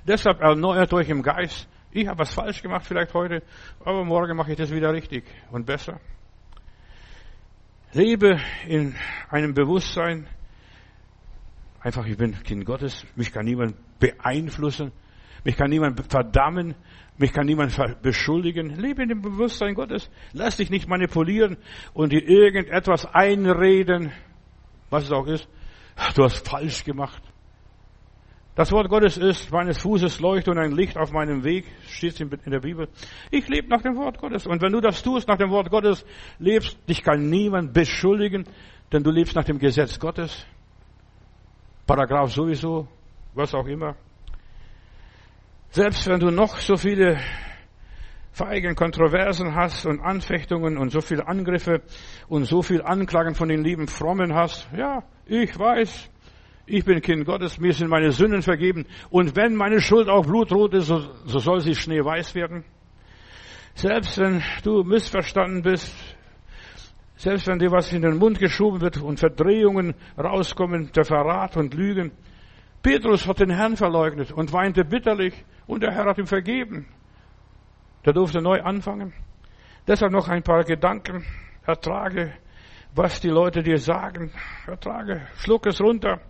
[0.07, 1.69] Deshalb erneuert euch im Geist.
[1.95, 3.41] Ich habe was falsch gemacht vielleicht heute,
[3.85, 6.01] aber morgen mache ich das wieder richtig und besser.
[7.93, 8.37] Lebe
[8.67, 8.97] in
[9.31, 10.27] einem Bewusstsein,
[11.79, 14.91] einfach ich bin Kind Gottes, mich kann niemand beeinflussen,
[15.45, 16.75] mich kann niemand verdammen,
[17.17, 18.71] mich kann niemand beschuldigen.
[18.71, 20.11] Lebe in dem Bewusstsein Gottes.
[20.33, 21.59] Lass dich nicht manipulieren
[21.93, 24.11] und dir irgendetwas einreden,
[24.91, 25.49] was es auch ist.
[26.17, 27.23] Du hast falsch gemacht.
[28.55, 32.31] Das Wort Gottes ist meines Fußes Leuchte und ein Licht auf meinem Weg, steht in
[32.31, 32.89] der Bibel.
[33.33, 34.47] Ich lebe nach dem Wort Gottes.
[34.47, 36.07] Und wenn du das tust, nach dem Wort Gottes
[36.39, 38.45] lebst, dich kann niemand beschuldigen,
[38.93, 40.47] denn du lebst nach dem Gesetz Gottes.
[41.85, 42.87] Paragraph sowieso,
[43.35, 43.97] was auch immer.
[45.71, 47.19] Selbst wenn du noch so viele
[48.31, 51.83] feigen Kontroversen hast und Anfechtungen und so viele Angriffe
[52.29, 56.11] und so viel Anklagen von den lieben Frommen hast, ja, ich weiß,
[56.67, 60.75] ich bin Kind Gottes, mir sind meine Sünden vergeben und wenn meine Schuld auch blutrot
[60.75, 62.65] ist, so, so soll sie schneeweiß werden.
[63.75, 65.95] Selbst wenn du missverstanden bist,
[67.17, 71.75] selbst wenn dir was in den Mund geschoben wird und Verdrehungen rauskommen, der Verrat und
[71.75, 72.13] Lügen,
[72.83, 76.87] Petrus hat den Herrn verleugnet und weinte bitterlich und der Herr hat ihm vergeben.
[78.05, 79.15] Der durfte neu anfangen.
[79.87, 81.25] Deshalb noch ein paar Gedanken.
[81.67, 82.35] Ertrage,
[82.95, 84.31] was die Leute dir sagen.
[84.67, 86.21] Ertrage, schluck es runter.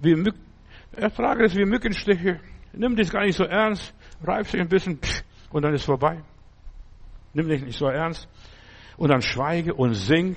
[0.00, 0.34] Wie Mück,
[0.92, 2.40] ertrage es wie Mückenstiche.
[2.72, 3.94] Nimm das gar nicht so ernst.
[4.22, 4.98] Reib sich ein bisschen
[5.50, 6.22] und dann ist vorbei.
[7.32, 8.28] Nimm dich nicht so ernst.
[8.96, 10.36] Und dann schweige und sing.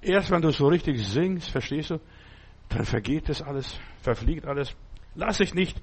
[0.00, 2.00] Erst wenn du so richtig singst, verstehst du,
[2.68, 4.74] dann vergeht das alles, verfliegt alles.
[5.14, 5.80] Lass dich nicht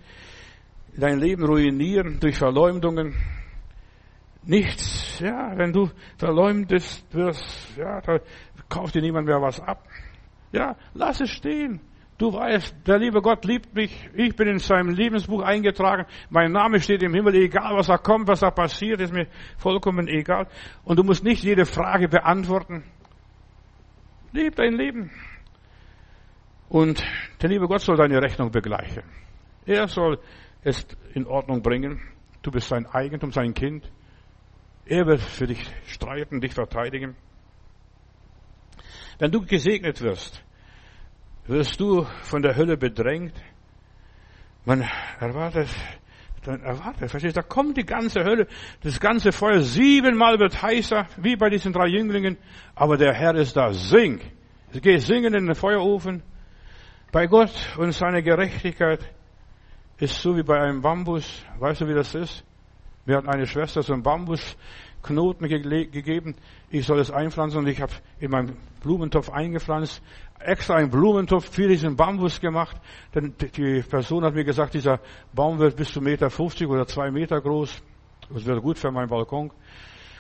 [0.98, 3.16] dein Leben ruinieren durch Verleumdungen.
[4.44, 8.20] Nichts, ja, wenn du verleumdet wirst, ja, da
[8.68, 9.86] kauft dir niemand mehr was ab.
[10.52, 11.82] Ja, lass es stehen.
[12.20, 14.10] Du weißt, der liebe Gott liebt mich.
[14.14, 16.06] Ich bin in seinem Lebensbuch eingetragen.
[16.30, 17.34] Mein Name steht im Himmel.
[17.36, 20.48] Egal, was da kommt, was da passiert, ist mir vollkommen egal.
[20.84, 22.84] Und du musst nicht jede Frage beantworten.
[24.34, 25.12] Leb dein Leben.
[26.68, 27.02] Und
[27.42, 29.04] der liebe Gott soll deine Rechnung begleichen.
[29.66, 30.20] Er soll
[30.62, 32.02] es in Ordnung bringen.
[32.42, 33.90] Du bist sein Eigentum, sein Kind.
[34.86, 37.16] Er wird für dich streiten, dich verteidigen.
[39.20, 40.44] Wenn du gesegnet wirst,
[41.50, 43.34] wirst du von der Hölle bedrängt.
[44.66, 44.88] Man
[45.20, 45.68] erwartet,
[46.44, 48.48] dann erwartet, verstehst du, da kommt die ganze Hölle,
[48.84, 52.38] das ganze Feuer, siebenmal wird heißer, wie bei diesen drei Jünglingen,
[52.76, 54.22] aber der Herr ist da, sing.
[54.72, 56.22] Geh singen in den Feuerofen,
[57.12, 59.00] bei Gott und seine Gerechtigkeit
[59.98, 61.44] ist so wie bei einem Bambus.
[61.58, 62.46] Weißt du, wie das ist?
[63.06, 66.36] Mir hat eine Schwester so einen Bambusknoten gegeben.
[66.70, 70.04] Ich soll es einpflanzen und ich habe in meinem Blumentopf eingepflanzt.
[70.40, 72.78] Extra einen Blumentopf für diesen Bambus gemacht.
[73.14, 75.00] Denn die Person hat mir gesagt, dieser
[75.34, 77.82] Baum wird bis zu Meter 50 oder zwei Meter groß.
[78.32, 79.52] Das wird gut für meinen Balkon.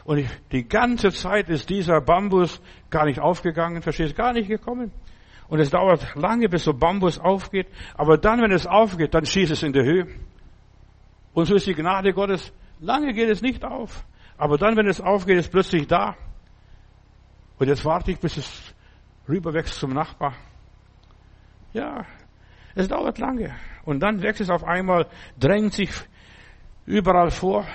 [0.03, 4.91] Und ich, die ganze Zeit ist dieser Bambus gar nicht aufgegangen, verstehst, gar nicht gekommen.
[5.47, 7.67] Und es dauert lange, bis so Bambus aufgeht.
[7.95, 10.07] Aber dann, wenn es aufgeht, dann schießt es in die Höhe.
[11.34, 12.53] Und so ist die Gnade Gottes.
[12.80, 14.05] Lange geht es nicht auf.
[14.38, 16.15] Aber dann, wenn es aufgeht, ist plötzlich da.
[17.57, 18.68] Und jetzt warte ich, bis es
[19.30, 20.34] rüberwächst zum Nachbar.
[21.71, 22.05] Ja,
[22.75, 23.55] es dauert lange.
[23.84, 25.07] Und dann wächst es auf einmal,
[25.39, 25.91] drängt sich
[26.86, 27.65] überall vor.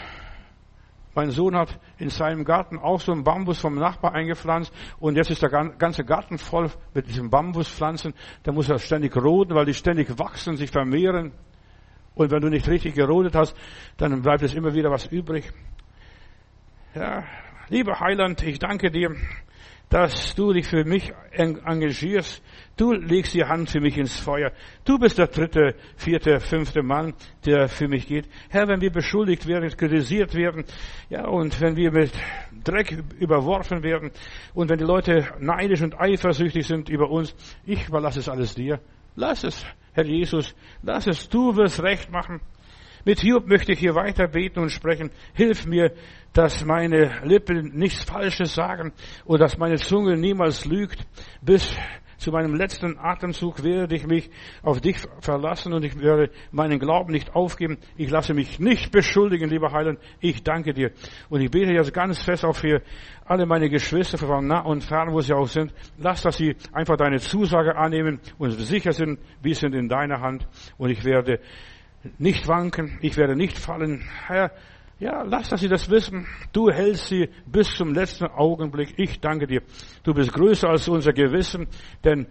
[1.15, 5.31] Mein Sohn hat in seinem Garten auch so einen Bambus vom Nachbar eingepflanzt und jetzt
[5.31, 8.15] ist der ganze Garten voll mit diesen Bambuspflanzen.
[8.43, 11.33] Da muss er ständig roden, weil die ständig wachsen, sich vermehren.
[12.17, 13.57] Und wenn du nicht richtig gerodet hast,
[13.97, 15.53] dann bleibt es immer wieder was übrig.
[16.95, 17.25] Ja,
[17.69, 19.15] lieber Heiland, ich danke dir,
[19.89, 22.43] dass du dich für mich engagierst.
[22.77, 24.51] Du legst die Hand für mich ins Feuer.
[24.85, 27.15] Du bist der dritte, vierte, fünfte Mann,
[27.47, 28.29] der für mich geht.
[28.49, 30.65] Herr, wenn wir beschuldigt werden, kritisiert werden,
[31.09, 32.13] ja, und wenn wir mit
[32.65, 34.11] Dreck überworfen werden,
[34.55, 38.81] und wenn die Leute neidisch und eifersüchtig sind über uns, ich überlasse es alles dir.
[39.15, 42.41] Lass es, Herr Jesus, lass es, du wirst recht machen.
[43.05, 45.11] Mit Hiob möchte ich hier weiter beten und sprechen.
[45.35, 45.93] Hilf mir,
[46.33, 48.93] dass meine Lippen nichts Falsches sagen
[49.25, 51.07] und dass meine Zunge niemals lügt.
[51.43, 51.77] Bis
[52.17, 54.31] zu meinem letzten Atemzug werde ich mich
[54.63, 57.77] auf dich verlassen und ich werde meinen Glauben nicht aufgeben.
[57.99, 59.99] Ich lasse mich nicht beschuldigen, lieber Heiland.
[60.21, 60.93] Ich danke dir.
[61.29, 62.81] Und ich bete jetzt ganz fest auch für
[63.27, 65.75] alle meine Geschwister von nah und fern, wo sie auch sind.
[65.99, 70.47] Lass, dass sie einfach deine Zusage annehmen und sicher sind, wir sind in deiner Hand.
[70.79, 71.41] Und ich werde
[72.19, 74.05] nicht wanken, ich werde nicht fallen.
[74.27, 74.51] Herr,
[74.99, 76.27] ja, lass, dass sie das wissen.
[76.53, 78.95] Du hältst sie bis zum letzten Augenblick.
[78.97, 79.63] Ich danke dir.
[80.03, 81.67] Du bist größer als unser Gewissen,
[82.05, 82.27] denn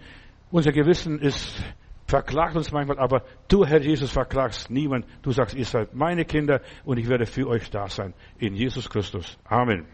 [0.52, 1.64] unser Gewissen ist
[2.08, 5.06] verklagt uns manchmal, aber du, Herr Jesus, verklagst niemand.
[5.24, 8.14] Du sagst, ihr seid meine Kinder und ich werde für euch da sein.
[8.38, 9.38] In Jesus Christus.
[9.46, 9.86] Amen.